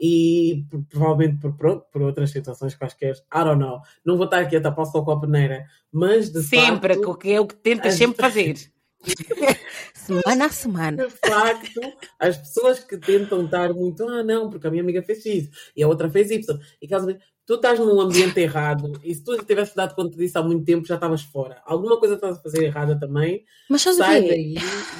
[0.00, 3.14] E por- provavelmente por, pronto, por outras situações quaisquer.
[3.34, 3.80] I don't know.
[4.04, 5.64] Não vou estar aqui a tapar só com a peneira.
[5.90, 8.54] Mas, de Sempre, facto, que é o que tentas as- sempre fazer.
[10.08, 11.04] Semana a semana.
[11.06, 11.80] de facto,
[12.18, 15.82] as pessoas que tentam estar muito, ah, não, porque a minha amiga fez X e
[15.82, 17.14] a outra fez Y, e caso
[17.46, 20.64] tu estás num ambiente errado, e se tu já tivesse dado conta disso há muito
[20.64, 21.62] tempo, já estavas fora.
[21.64, 24.28] Alguma coisa estás a fazer errada também, Mas sabes o sai quê?
[24.28, 24.54] daí.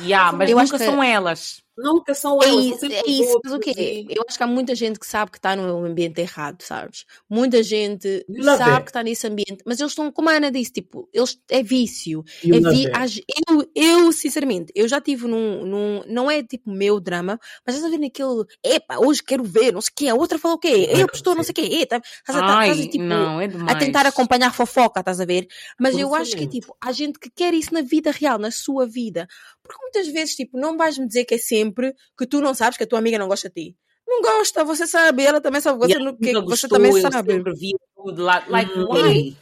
[0.06, 1.62] Yeah, mas Eu acho nunca que- são elas.
[1.80, 3.72] Nunca são É elas, isso, é isso, mas o quê?
[3.76, 7.04] e- Eu acho que há muita gente que sabe que está no ambiente errado, sabes?
[7.30, 8.26] Muita gente
[8.56, 11.62] sabe que está nesse ambiente, mas eles estão, como a Ana disse, tipo, eles, é
[11.62, 12.24] vício.
[12.42, 16.02] You É vi- eu, eu, sinceramente, eu já tive num, num.
[16.06, 18.44] Não é tipo meu drama, mas estás a ver naquele.
[18.64, 20.08] Epa, hoje quero ver, não sei o quê.
[20.08, 20.88] A outra falou o quê?
[20.90, 21.60] Eu postou não sei o quê.
[21.62, 23.76] Eita, estás a, Ai, estás a, tipo, não, é demais.
[23.76, 25.46] a tentar acompanhar fofoca, estás a ver?
[25.78, 26.60] Mas eu acho que, Absolutamente.
[26.60, 29.28] tipo, há gente que quer isso na vida real, na sua vida.
[29.62, 32.84] Porque muitas vezes, tipo, não vais-me dizer que é sempre que tu não sabes que
[32.84, 33.76] a tua amiga não gosta de ti.
[34.06, 37.32] Não gosta, você sabe, ela também sabe, você, que, nunca você gostou, também eu sabe.
[37.32, 38.42] sempre vi tudo lá.
[38.48, 38.86] Like, Hum.
[38.90, 39.36] why?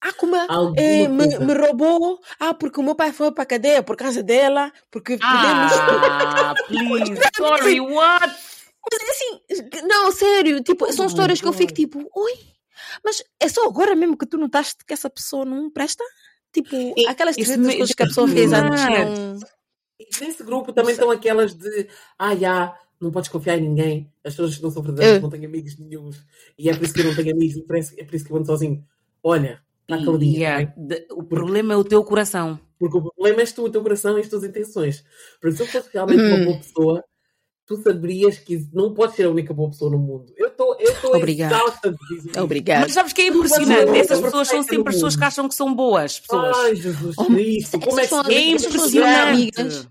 [0.00, 0.46] Ah, como é?
[0.76, 2.20] É, me, me roubou.
[2.38, 4.72] Ah, porque o meu pai foi para a cadeia por causa dela.
[4.92, 5.72] Porque perdemos.
[6.08, 7.20] Ah, please.
[7.36, 8.28] Sorry, what?
[8.90, 10.62] Mas é assim, não, sério.
[10.62, 11.76] Tipo, são Oh my histórias que eu fico God.
[11.76, 12.32] tipo, oi,
[13.04, 16.04] mas é só agora mesmo que tu notaste que essa pessoa não presta?
[16.52, 18.88] Tipo, E- aquelas tretas coisas que a pessoa fez antes Yes.
[18.88, 19.38] não.
[19.98, 21.88] E nesse grupo também estão aquelas de,
[22.18, 25.20] ah, já, não podes confiar em ninguém, as pessoas que não são verdadeiras É.
[25.20, 26.24] não têm amigos nenhums,
[26.58, 27.56] e é por isso que eu não tenho amigos,
[27.96, 28.84] é por isso que eu ando sozinho.
[29.22, 32.58] Olha, está caladinha, Yeah, de- o problema é o teu coração.
[32.78, 35.04] Porque o problema és tu, o teu coração e as tuas intenções.
[35.40, 36.44] Porque se eu fosse realmente uma Hum.
[36.44, 37.04] boa pessoa,
[37.68, 40.32] tu saberias que não podes ser a única boa pessoa no mundo.
[40.36, 41.54] Eu estou eu estou Obrigada.
[41.54, 42.40] exausta de dizer isso.
[42.40, 42.80] Obrigada.
[42.80, 43.98] Mas sabes que é impressionante?
[43.98, 46.56] Essas pessoas são sempre pessoas que acham que são boas pessoas.
[46.56, 49.28] Ai, Jesus Oh, Cristo, como é que É impressionante.
[49.28, 49.88] amigas.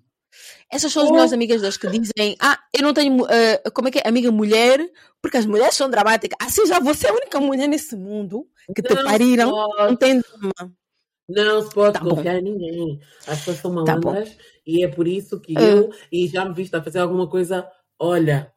[0.70, 1.12] Essas são as Oh.
[1.14, 4.30] melhores amigas das que dizem, ah, eu não tenho, ah, como é que é, amiga
[4.32, 4.86] mulher,
[5.22, 6.36] porque as mulheres são dramáticas.
[6.46, 9.84] Assim já você é a única mulher nesse mundo que te pariram, pode.
[9.90, 10.74] não tem drama.
[11.28, 12.12] Não se pode Tá bom.
[12.16, 13.00] confiar em ninguém.
[13.28, 14.10] As pessoas são Tá bom.
[14.12, 15.62] malandras e é por isso que Ah.
[15.62, 17.68] eu, e já me viste a fazer alguma coisa,
[18.00, 18.52] olha,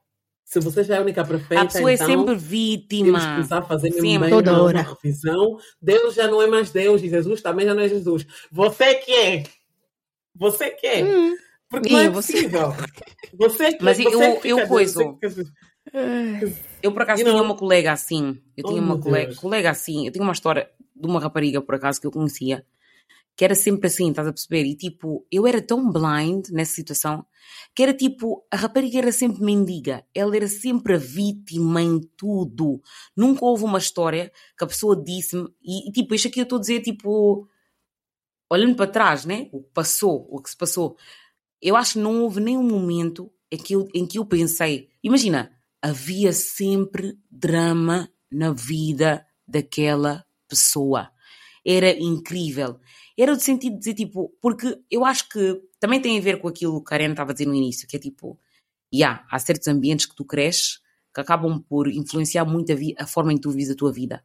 [0.44, 3.20] se você já é a única perfeita, A pessoa é então sempre temos que vítima.
[3.20, 4.30] começar a fazer Sempre.
[4.30, 4.80] Toda uma, hora.
[4.82, 5.58] uma revisão.
[5.80, 8.26] Deus já não é mais Deus e Jesus também já não é Jesus.
[8.52, 9.42] Você que é.
[10.36, 11.04] Você que é.
[11.04, 11.36] Hum.
[11.68, 12.32] Porque não E é você?
[12.32, 12.74] possível.
[13.34, 15.16] Você que Mas você eu- que eu coiso.
[15.22, 15.50] você que-
[16.82, 18.40] Eu, por acaso, tinha uma colega assim.
[18.56, 20.06] Eu tinha Oh, uma meu colega, colega assim.
[20.06, 20.68] Eu tinha uma história
[21.01, 22.64] de uma rapariga, por acaso, que eu conhecia,
[23.36, 24.64] que era sempre assim, estás a perceber?
[24.64, 27.24] E tipo, eu era tão blind nessa situação
[27.74, 30.05] que era tipo, a rapariga era sempre mendiga.
[30.14, 32.82] Ela era sempre a vítima em tudo.
[33.16, 36.59] Nunca houve uma história que a pessoa disse-me, e, e, tipo, isto aqui eu estou
[36.59, 37.48] a dizer, tipo,
[38.51, 39.48] olhando para trás, né?
[39.53, 40.96] O que passou, o que se passou.
[41.62, 45.53] Eu acho que não houve nenhum momento em que eu, em que eu pensei, imagina,
[45.82, 51.11] havia sempre drama na vida daquela pessoa.
[51.64, 52.78] Era incrível.
[53.16, 56.48] Era o sentido de dizer, tipo, porque eu acho que também tem a ver com
[56.48, 58.38] aquilo que a Karen estava a dizer no início, que é tipo,
[58.92, 60.80] yeah, há certos ambientes que tu cresces
[61.14, 64.24] que acabam por influenciar muito a, a forma em que tu vives a tua vida.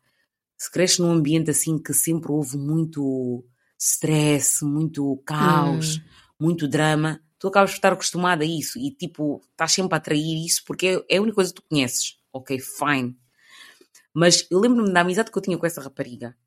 [0.58, 3.44] Se cresces num ambiente assim que sempre houve muito
[3.78, 6.02] stress, muito caos,
[6.40, 10.46] muito drama, tu acabas por estar acostumado a isso e tipo, estás sempre a atrair
[10.46, 12.18] isso porque é, é a única coisa que tu conheces.
[12.32, 13.16] Ok, fine.
[14.16, 16.38] Mas eu lembro-me da amizade que eu tinha com essa rapariga.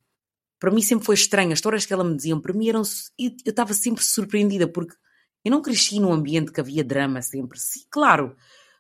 [0.58, 1.52] Para mim sempre foi estranho.
[1.52, 2.80] As histórias que ela me diziam, para mim eram.
[3.18, 4.94] Eu estava sempre surpreendida porque
[5.44, 7.60] eu não cresci num ambiente que havia drama sempre.
[7.60, 8.34] Sim, claro,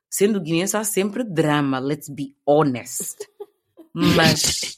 [0.08, 3.18] sendo guinense há sempre drama, let's be honest.
[3.92, 4.74] Mas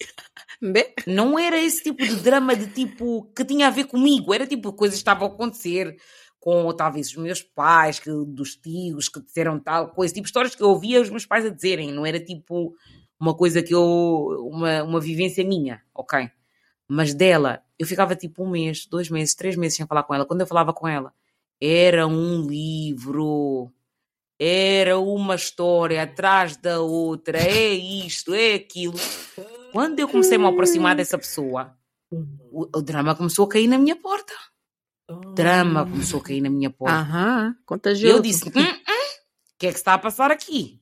[1.06, 4.72] não era esse tipo de drama de tipo que tinha a ver comigo, era tipo
[4.72, 5.96] coisas que estavam a acontecer
[6.40, 10.62] com talvez os meus pais, que, dos tios que disseram tal coisa, tipo histórias que
[10.62, 12.74] eu ouvia os meus pais a dizerem, não era tipo
[13.20, 16.30] uma coisa que eu, uma, uma vivência minha, ok?
[16.88, 20.24] Mas dela, eu ficava tipo um mês, dois meses, três meses sem falar com ela.
[20.26, 21.12] Quando eu falava com ela,
[21.60, 23.70] era um livro,
[24.38, 28.98] era uma história atrás da outra, é isto, é aquilo.
[29.72, 31.76] Quando eu comecei a me aproximar dessa pessoa,
[32.10, 34.32] o, o drama começou a cair na minha porta.
[35.08, 36.94] O drama começou a cair na minha porta.
[36.96, 38.16] aham, E contagioso.
[38.16, 40.79] eu disse: "Hum, hum, o que é que está a passar aqui?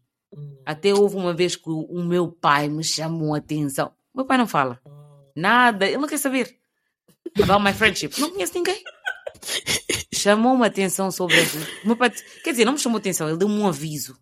[0.65, 3.93] Até houve uma vez que o, meu pai me chamou a atenção.
[4.15, 4.81] Meu pai não fala
[5.39, 6.59] nada, ele não quer saber.
[7.41, 8.19] About my friendship.
[8.21, 8.83] Não conheço ninguém.
[10.13, 11.59] Chamou-me a atenção sobre isso.
[11.85, 12.11] Meu pai,
[12.43, 14.19] quer dizer, não me chamou a atenção, ele deu-me um aviso.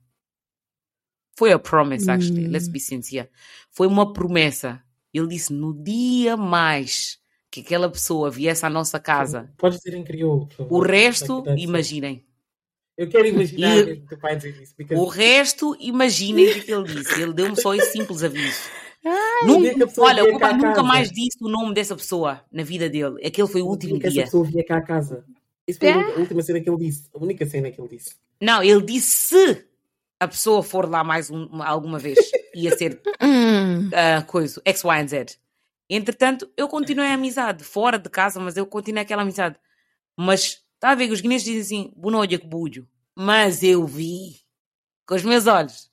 [1.38, 2.46] Foi a promise, actually.
[2.46, 2.50] Hum.
[2.50, 3.28] Let's be sincere.
[3.70, 4.82] Foi uma promessa.
[5.12, 7.18] Ele disse: no dia mais
[7.50, 10.48] que aquela pessoa viesse à nossa casa, Podes dizer em crioulo.
[10.58, 12.25] o resto, imaginem.
[12.96, 14.74] Eu quero imaginar E- mesmo o teu pai dizer isso.
[14.76, 17.20] because- O resto, imaginem o que ele disse.
[17.20, 18.58] Ele deu-me só esse simples aviso.
[19.42, 21.74] o Nunca- dia que pessoa olha, o meu pai nunca casa, mais disse o nome
[21.74, 23.24] dessa pessoa na vida dele.
[23.24, 24.24] Aquele foi o o último que essa dia.
[24.24, 25.24] pessoa vier cá à casa.
[25.68, 27.08] Isso foi a única- a última cena que ele disse.
[27.14, 28.14] A única cena que ele disse.
[28.40, 29.64] Não, ele disse se
[30.18, 32.18] a pessoa for lá mais um- alguma vez.
[32.54, 33.00] Ia ser
[33.92, 35.26] ah, coisa, X, Y and Z.
[35.88, 39.56] Entretanto, eu continuei a amizade, fora de casa, mas eu continuei aquela amizade.
[40.16, 42.86] Mas, está a ver que os guineenses dizem assim, bonoia que bulho.
[43.16, 44.36] Mas eu vi,
[45.06, 45.90] com os meus olhos,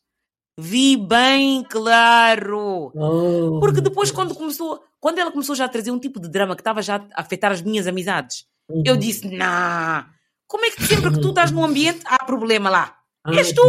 [0.57, 2.91] vi bem claro.
[2.95, 6.55] Oh, Porque depois, quando começou, quando ela começou já a trazer um tipo de drama
[6.55, 8.83] que estava já a afetar as minhas amizades, Uhum.
[8.85, 10.05] eu disse, nah,
[10.47, 12.97] como é que sempre que tu estás num ambiente há problema lá?
[13.25, 13.61] Ai, és tu.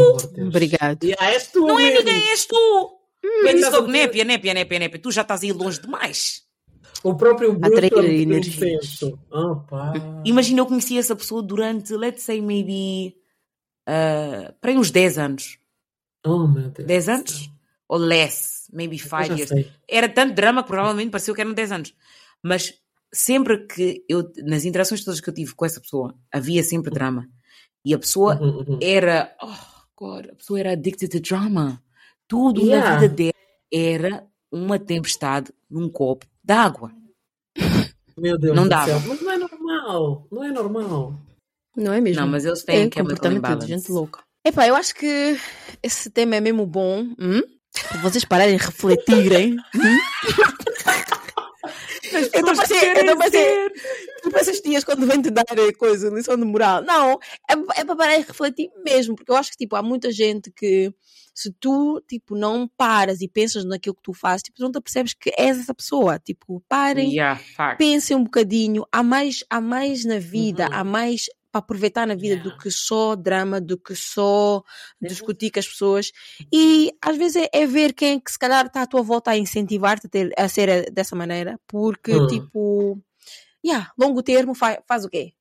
[0.46, 1.02] obrigado.
[1.04, 1.98] Yeah, és tu Não é mesmo.
[2.04, 2.54] ninguém, és tu.
[3.22, 6.43] Eu disse logo, dizer- népia, népia, népia, népia, tu já estás aí longe demais.
[7.04, 8.98] O próprio Bruto Atrair energias.
[10.24, 13.14] Imagina, eu conheci essa pessoa durante, let's say, maybe,
[13.88, 15.58] uh, para aí uns 10 anos.
[16.26, 16.88] Oh, meu Deus.
[16.88, 17.50] 10 anos?
[17.86, 19.48] Ou less, maybe Eu 5 já years.
[19.50, 19.70] sei.
[19.86, 21.94] Era tanto drama que provavelmente pareceu que eram 10 anos.
[22.42, 22.72] Mas
[23.12, 27.28] sempre que eu, nas interações todas que eu tive com essa pessoa, havia sempre drama.
[27.84, 28.78] E a pessoa Uhum, uhum.
[28.80, 29.54] era, oh
[29.94, 31.82] God, a pessoa era addicted to drama.
[32.26, 32.88] Tudo Yeah.
[32.94, 33.32] na vida dela
[33.70, 36.92] era uma tempestade num copo d'água.
[38.16, 38.86] Meu Deus Não do dava.
[38.86, 39.00] céu.
[39.08, 40.28] Mas não é normal.
[40.30, 41.14] Não é normal.
[41.76, 42.20] Não é mesmo?
[42.20, 44.22] Não, mas eles têm é chemical comportamento de gente louca.
[44.46, 45.36] Epá, eu acho que
[45.82, 47.00] esse tema é mesmo bom.
[47.18, 47.42] hum?
[47.88, 49.56] Para vocês pararem de refletirem.
[49.74, 49.98] hum?
[52.12, 52.52] Eu estou a
[53.26, 53.30] a
[54.22, 56.82] tipo esses dias quando vem te dar eh, coisa, lição de moral.
[56.82, 57.18] Não,
[57.50, 60.50] é, é para parar e refletir mesmo, porque eu acho que tipo, há muita gente
[60.50, 60.92] que
[61.34, 64.80] se tu tipo, não paras e pensas naquilo que tu fazes, tipo, tu não te
[64.80, 66.18] percebes que és essa pessoa.
[66.18, 67.40] Tipo, parem, Yeah,
[67.76, 70.70] pensem um bocadinho, há mais, há mais na vida, Uhum.
[70.72, 72.62] há mais para aproveitar na vida do Yeah.
[72.62, 74.62] que só drama, do que só
[75.00, 76.10] discutir com as pessoas.
[76.52, 79.30] E às vezes é, é ver quem é que se calhar está à tua volta
[79.30, 82.26] a incentivar-te a, ter- a ser eh, dessa maneira, porque Hum.
[82.26, 83.00] tipo,
[83.64, 85.32] yeah, longo termo faz, faz o quê?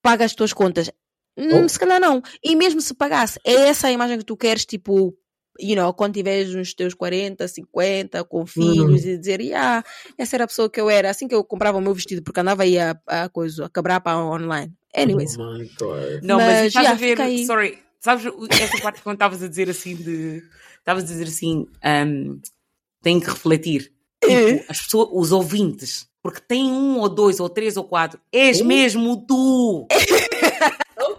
[0.00, 0.90] Paga as tuas contas.
[1.36, 1.68] Hum, Oh.
[1.68, 2.22] Se calhar não.
[2.42, 5.12] E mesmo se pagasse, é essa a imagem que tu queres, tipo,
[5.58, 9.84] you know, quando tiveres uns teus 40, 50, com filhos, e dizer, yeah,
[10.16, 12.40] essa era a pessoa que eu era, assim que eu comprava o meu vestido, porque
[12.40, 14.72] andava aí a, a coisa, a quebrar para online.
[14.94, 15.36] Anyways.
[15.38, 16.22] Oh my God.
[16.22, 17.46] Não, mas, Mas, estás já, a ver, aí.
[17.46, 20.42] sorry, sabes o- essa parte quando estavas a dizer assim de.
[20.78, 21.66] Estavas a dizer assim,
[22.06, 22.40] um,
[23.02, 23.92] tem que refletir.
[24.22, 24.54] É.
[24.56, 28.60] Tipo, as pessoas, os ouvintes, porque tem um ou dois ou três ou quatro, és
[28.60, 28.64] Uh.
[28.64, 29.86] mesmo tu.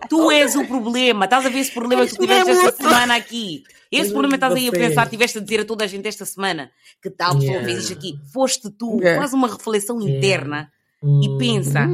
[0.07, 1.25] tu és o problema.
[1.25, 3.63] Estás a ver esse problema que tu És tiveste esta semana aqui.
[3.91, 6.71] Esse problema estás aí a pensar, tiveste a dizer a toda a gente esta semana
[7.01, 7.65] que tal pessoa Yeah.
[7.67, 8.19] fez isto aqui.
[8.31, 8.99] Foste tu.
[9.17, 10.71] Faz uma reflexão interna
[11.03, 11.37] e Hum.
[11.37, 11.87] pensa.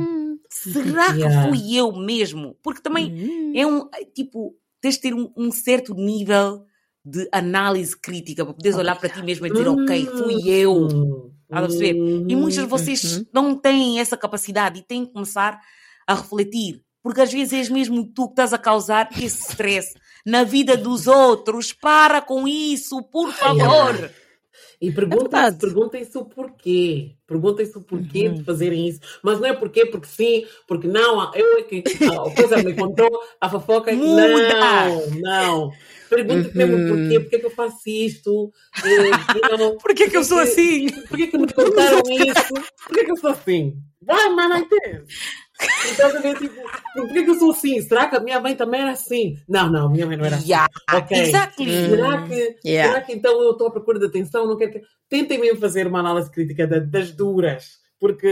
[0.49, 2.55] Será que fui eu mesmo?
[2.63, 3.51] Porque também hum.
[3.55, 6.63] é um, tipo, tens de ter um, um certo nível
[7.03, 10.73] de análise crítica para poderes olhar para ti mesmo e dizer, ok, fui eu.
[10.73, 11.31] Hum.
[11.43, 11.95] Estás a perceber?
[12.29, 13.25] E muitas de vocês Uhum.
[13.33, 15.59] não têm essa capacidade e têm que começar
[16.07, 16.81] a refletir.
[17.05, 19.93] Porque às vezes és mesmo tu que estás a causar esse stress
[20.25, 21.71] na vida dos outros.
[21.71, 24.09] Para com isso, por favor.
[24.81, 25.57] E É perguntem-se verdade.
[25.59, 27.11] perguntem-se o porquê.
[27.27, 28.33] Perguntem-se o porquê Uhum.
[28.35, 28.99] de fazerem isso.
[29.23, 31.31] Mas não é porquê, porque sim, porque não.
[31.35, 33.93] Eu é que a coisa me contou, a fofoca.
[33.93, 34.27] Muda.
[34.27, 35.71] Não, não.
[36.09, 36.87] Pergunte mesmo Uhum.
[36.89, 38.51] porquê, porquê que eu faço isto.
[38.83, 39.09] Eh,
[39.53, 40.87] e não- Por que que eu sou assim?
[41.07, 42.53] Porquê que me contaram isso?
[42.87, 43.75] Porquê que eu sou assim?
[44.01, 45.05] Vai, mas não entendo.
[45.91, 46.61] Então, eu tipo,
[46.93, 47.79] porquê que eu sou assim?
[47.81, 49.37] Será que a minha mãe também era assim?
[49.47, 50.47] Não, não, minha mãe não era assim.
[50.51, 51.17] Yeah, Ok.
[51.17, 51.71] exactly.
[51.89, 52.91] Será que, Yeah.
[52.93, 54.45] será que então eu estou à procura de atenção?
[54.47, 54.81] Não quero que...
[55.09, 57.77] Tentem mesmo fazer uma análise crítica da- das duras.
[57.99, 58.27] Porque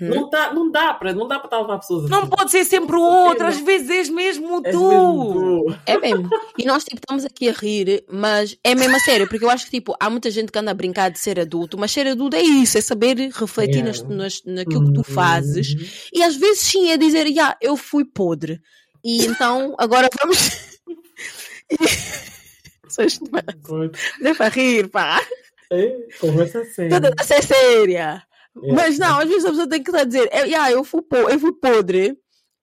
[0.00, 0.08] Uhum.
[0.08, 2.12] não, tá, não dá para não dá para levar pessoas assim.
[2.12, 4.88] Não pode ser sempre o outro, às vezes és mesmo És tu.
[4.88, 5.76] mesmo tu.
[5.84, 6.30] É mesmo.
[6.56, 9.64] E nós, tipo, estamos aqui a rir, mas é mesmo a sério, porque eu acho
[9.64, 12.36] que, tipo, há muita gente que anda a brincar de ser adulto, mas ser adulto
[12.36, 14.08] é isso, é saber refletir Yeah.
[14.08, 15.74] nas, nas- naquilo que tu fazes.
[15.74, 15.86] Uhum.
[16.14, 18.60] E às vezes, sim, é dizer, já, eu fui podre.
[19.04, 20.38] E então, agora vamos.
[24.22, 25.20] Deixa rir, pá.
[25.70, 27.00] É, conversa séria.
[27.00, 28.22] Toda a ser séria.
[28.64, 28.72] É.
[28.72, 31.00] Mas não, às vezes a pessoa tem que estar a dizer, "É, já, eu, fui
[31.30, 32.16] eu fui podre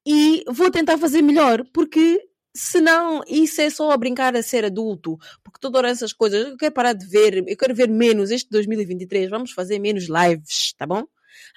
[0.06, 2.20] e vou tentar fazer melhor, porque
[2.56, 5.18] senão isso é só a brincar a ser adulto.
[5.44, 9.30] Porque todas essas coisas, eu quero parar de ver, eu quero ver menos este 2023,
[9.30, 11.04] vamos fazer menos lives, tá bom?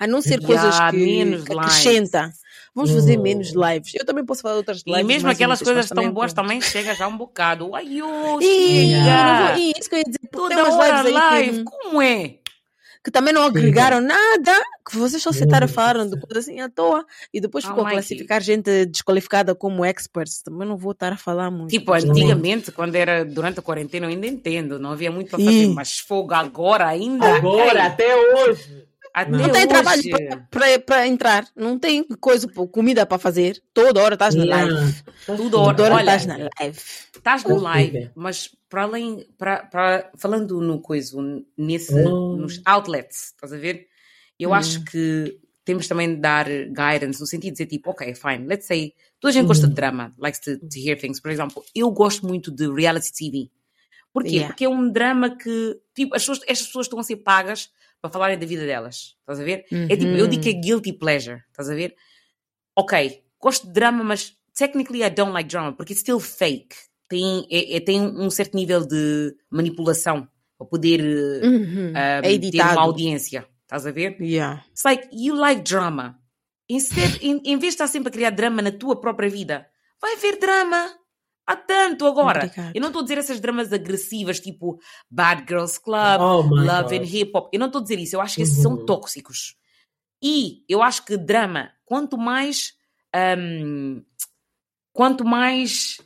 [0.01, 1.67] A não ser coisas que, menos que lives.
[1.67, 2.31] acrescenta.
[2.75, 3.23] Vamos fazer Oh.
[3.23, 3.95] menos lives.
[3.95, 5.03] Eu também posso fazer outras lives.
[5.03, 7.75] E mesmo aquelas coisas tão boas também chega já um bocado.
[7.75, 8.99] Ai, ô, Ih, chega.
[9.05, 12.39] não vou- isso que eu ia dizer, Toda hora live, que, como é?
[13.05, 16.69] Que também não agregaram nada, que vocês só sentaram Meu falaram de coisa assim à
[16.69, 17.97] toa e depois Oh, ficou a Mikey.
[17.99, 20.41] classificar gente desqualificada como experts.
[20.43, 21.71] Também não vou estar a falar muito.
[21.71, 25.45] Tipo, antigamente, quando era durante a quarentena, eu ainda entendo, não havia muito para Sim.
[25.47, 27.27] fazer, mas fogo agora ainda.
[27.37, 28.85] Agora, até hoje.
[29.15, 29.67] Até Não tem hoje.
[29.69, 30.03] trabalho
[30.87, 33.63] para entrar, não tem coisa, comida para fazer.
[33.75, 34.73] Toda hora estás na Yeah.
[34.73, 35.03] live.
[35.27, 36.79] Toda hora Olha, estás na live.
[37.17, 41.17] Estás no Oh, live, mas para além, para, para, falando no coisa,
[41.57, 42.37] nesse, Oh.
[42.37, 43.87] nos outlets, estás a ver?
[44.39, 44.55] Eu Hum.
[44.55, 48.67] acho que temos também de dar guidance no sentido de dizer tipo, ok, fine, let's
[48.67, 51.21] say, toda a gente gosta de drama, likes to, to hear things.
[51.21, 53.51] Por exemplo, eu gosto muito de reality TV.
[54.13, 54.31] Porquê?
[54.31, 54.49] Yeah.
[54.49, 57.71] Porque é um drama que, tipo, as pessoas, estas pessoas estão a ser pagas
[58.03, 59.65] para falarem da vida delas, estás a ver?
[59.89, 61.95] É tipo, eu digo que é guilty pleasure, estás a ver?
[62.77, 66.75] Ok, gosto de drama, mas technically I don't like drama, porque it's still fake.
[67.09, 70.27] Tem, é, é- tem um certo nível de manipulação
[70.59, 71.93] para poder eh, Uhum.
[71.93, 74.17] um, é ter uma audiência, estás a ver?
[74.21, 74.65] Yeah.
[74.71, 76.19] It's like, you like drama.
[76.69, 79.67] Instead, em, em vez de estar sempre a criar drama na tua própria vida,
[80.01, 80.91] vai ver drama.
[81.47, 82.45] Há tanto agora.
[82.45, 82.73] Obrigada.
[82.75, 84.79] Eu não estou a dizer essas dramas agressivas, tipo
[85.11, 87.03] Bad Girls Club, Oh Love and.
[87.05, 87.49] Hip Hop.
[87.53, 88.15] Eu não estou a dizer isso.
[88.17, 88.87] Eu acho que esses são Uhum.
[88.87, 89.57] tóxicos.
[90.23, 92.75] E eu acho que drama, quanto mais.
[93.39, 94.03] hum,
[94.93, 95.99] quanto mais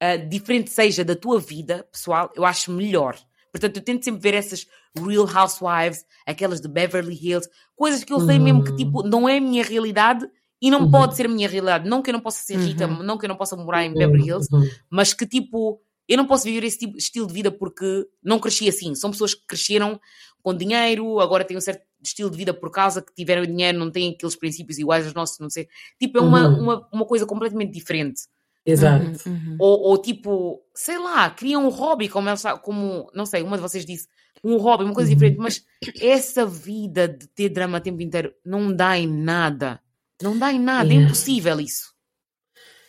[0.00, 3.16] ah, diferente seja da tua vida pessoal, eu acho melhor.
[3.52, 4.66] Portanto, eu tento sempre ver essas
[4.96, 8.76] Real Housewives, aquelas de Beverly Hills, coisas que eu sei mesmo que Uhum.
[8.76, 10.28] tipo não é a minha realidade
[10.64, 10.90] e não Uhum.
[10.90, 11.88] pode ser a minha realidade.
[11.88, 13.02] Não que eu não possa ser rica, Uhum.
[13.02, 14.66] não que eu não possa morar em Beverly Hills, Uhum.
[14.88, 18.68] mas que tipo, eu não posso viver esse tipo, estilo de vida porque não cresci
[18.68, 18.94] assim.
[18.94, 20.00] São pessoas que cresceram
[20.42, 23.90] com dinheiro, agora têm um certo estilo de vida por causa que tiveram dinheiro, não
[23.90, 25.68] têm aqueles princípios iguais aos nossos, não sei.
[25.98, 26.60] Tipo, é uma, Uhum.
[26.62, 28.22] uma, uma coisa completamente diferente.
[28.66, 29.04] Exato.
[29.28, 29.56] Uhum, uhum.
[29.58, 33.62] Ou, ou tipo, sei lá, criam um hobby, como, ela, como, não sei, uma de
[33.62, 34.06] vocês disse,
[34.42, 35.16] um hobby, uma coisa Uhum.
[35.16, 35.62] diferente, mas
[36.00, 39.80] essa vida de ter drama o tempo inteiro não dá em nada.
[40.24, 41.04] Não dá em nada, é Yeah.
[41.04, 41.92] impossível isso.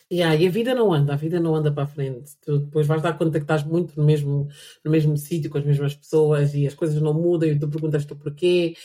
[0.09, 2.31] Yeah, e a vida não anda, a vida não anda para a frente.
[2.41, 4.47] Tu depois vais dar conta que estás muito no mesmo,
[4.83, 8.05] no mesmo sítio, com as mesmas pessoas e as coisas não mudam e tu perguntas
[8.05, 8.75] tu porquê.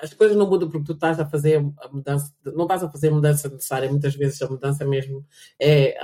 [0.00, 3.08] As coisas não mudam porque tu estás a fazer a mudança, não estás a fazer
[3.08, 5.26] a mudança necessária, muitas vezes a mudança mesmo
[5.60, 5.98] é,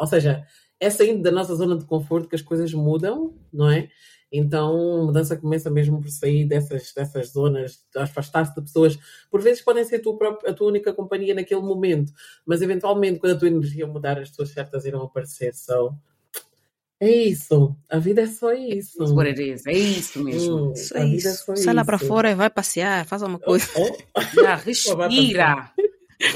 [0.00, 0.46] ou seja,
[0.80, 3.90] é saindo da nossa zona de conforto que as coisas mudam, não é?
[4.30, 8.98] Então a mudança começa mesmo por sair dessas, dessas zonas, afastar-se de pessoas,
[9.30, 12.12] por vezes podem ser a tua, própria- a tua única companhia naquele momento,
[12.44, 15.54] mas eventualmente quando a tua energia mudar, as pessoas certas irão aparecer.
[15.54, 15.94] So,
[17.00, 19.02] é isso, a vida é só isso.
[19.02, 19.64] It's what it is.
[19.66, 20.56] É isso mesmo.
[20.68, 21.44] Hum, Isso a é vida isso.
[21.46, 22.06] só Sai lá para isso.
[22.06, 23.66] fora e vai passear, faz alguma coisa.
[23.76, 24.56] Oh, Já,
[24.96, 25.72] vai respira.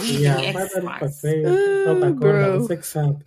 [0.09, 3.27] Yeah, vai dar um passeio, Ah, solta a corda, você que sabe.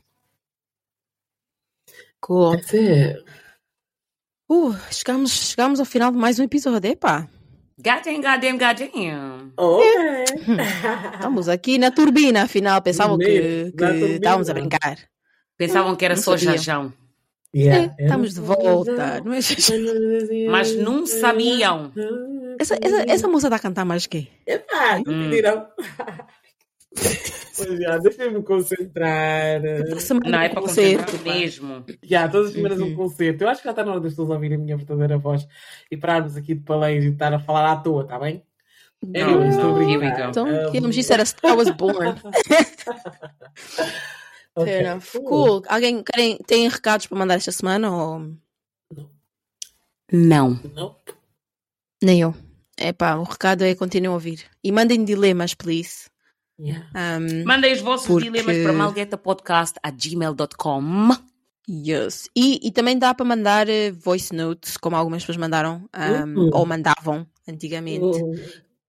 [2.22, 2.56] Cool.
[2.56, 3.24] That's it.
[4.50, 6.90] Uh, chegamos, chegamos ao final de mais um episódio.
[6.92, 7.28] Epá,
[7.78, 9.52] Goddamn, goddamn, goddamn.
[9.58, 9.86] Ok.
[11.16, 12.82] estamos aqui na turbina, afinal.
[12.82, 13.86] Pensavam que, que
[14.16, 14.98] estávamos a brincar.
[15.58, 16.58] Pensavam que era Não só sabia.
[16.58, 16.94] jajão.
[17.56, 19.22] Yeah, É, estamos de volta.
[19.24, 19.40] Não é?
[20.52, 21.92] Mas não sabiam.
[22.60, 24.28] Essa, essa, essa moça está a cantar mais que?
[24.72, 25.30] Ah, não Hum.
[25.30, 25.68] pediram.
[27.80, 29.62] Já, deixa-me concentrar.
[30.00, 31.86] Semana Não, é um para concerto, mesmo.
[32.04, 32.96] Já, todas as semanas um Uhum.
[32.96, 33.44] concerto.
[33.44, 35.48] Eu acho que já está na hora das pessoas ouvirem a minha verdadeira voz
[35.90, 38.44] e pararmos aqui de paleiros e estar a falar à toa, está bem?
[39.06, 40.24] Não, estou não, brincar.
[40.24, 40.30] go.
[40.30, 42.16] Então, Um, queríamos isso era Star Was Born.
[44.56, 45.12] ok, Fair enough.
[45.24, 45.64] Cool.
[45.68, 48.34] Alguém querem, tem recados para mandar esta semana ou
[50.12, 50.60] Não.
[50.74, 50.96] Não?
[52.04, 52.34] nem eu?
[52.78, 54.44] Epá, o recado é continuem a ouvir.
[54.64, 56.10] E mandem dilemas, please.
[56.60, 56.86] Yeah.
[56.96, 61.10] Um, Mandem os vossos Porque- dilemas para malguetapodcast.gmail.com
[61.70, 62.30] yes.
[62.36, 66.50] e, e também dá para mandar eh, voice notes, como algumas pessoas mandaram, um, Uhum.
[66.54, 68.04] ou mandavam antigamente.
[68.04, 68.34] Oh,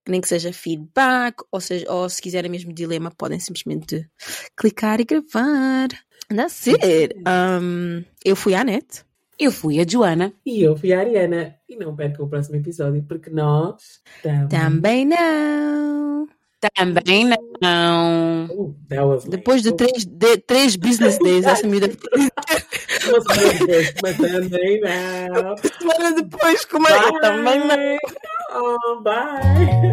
[0.08, 4.08] Nem que seja feedback, ou, seja, ou se quiserem mesmo dilema, podem simplesmente
[4.56, 5.88] clicar e gravar.
[6.28, 7.14] That's it.
[7.26, 9.04] Um, eu fui à net.
[9.38, 10.32] Eu fui a Joana.
[10.46, 11.56] E eu fui a Ariana.
[11.68, 14.48] E não percam o próximo episódio, porque nós estamos.
[14.48, 16.28] Também não.
[16.60, 17.28] Também
[17.60, 18.48] não.
[18.50, 19.28] Oh, lame.
[19.28, 21.66] Depois de três, de, três business days, essa
[23.06, 25.56] depois, mas também não.
[25.56, 27.20] semana depois, como é?
[27.20, 29.02] Também não.
[29.02, 29.92] Bye.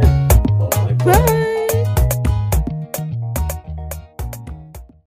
[0.60, 1.43] Oh, bye.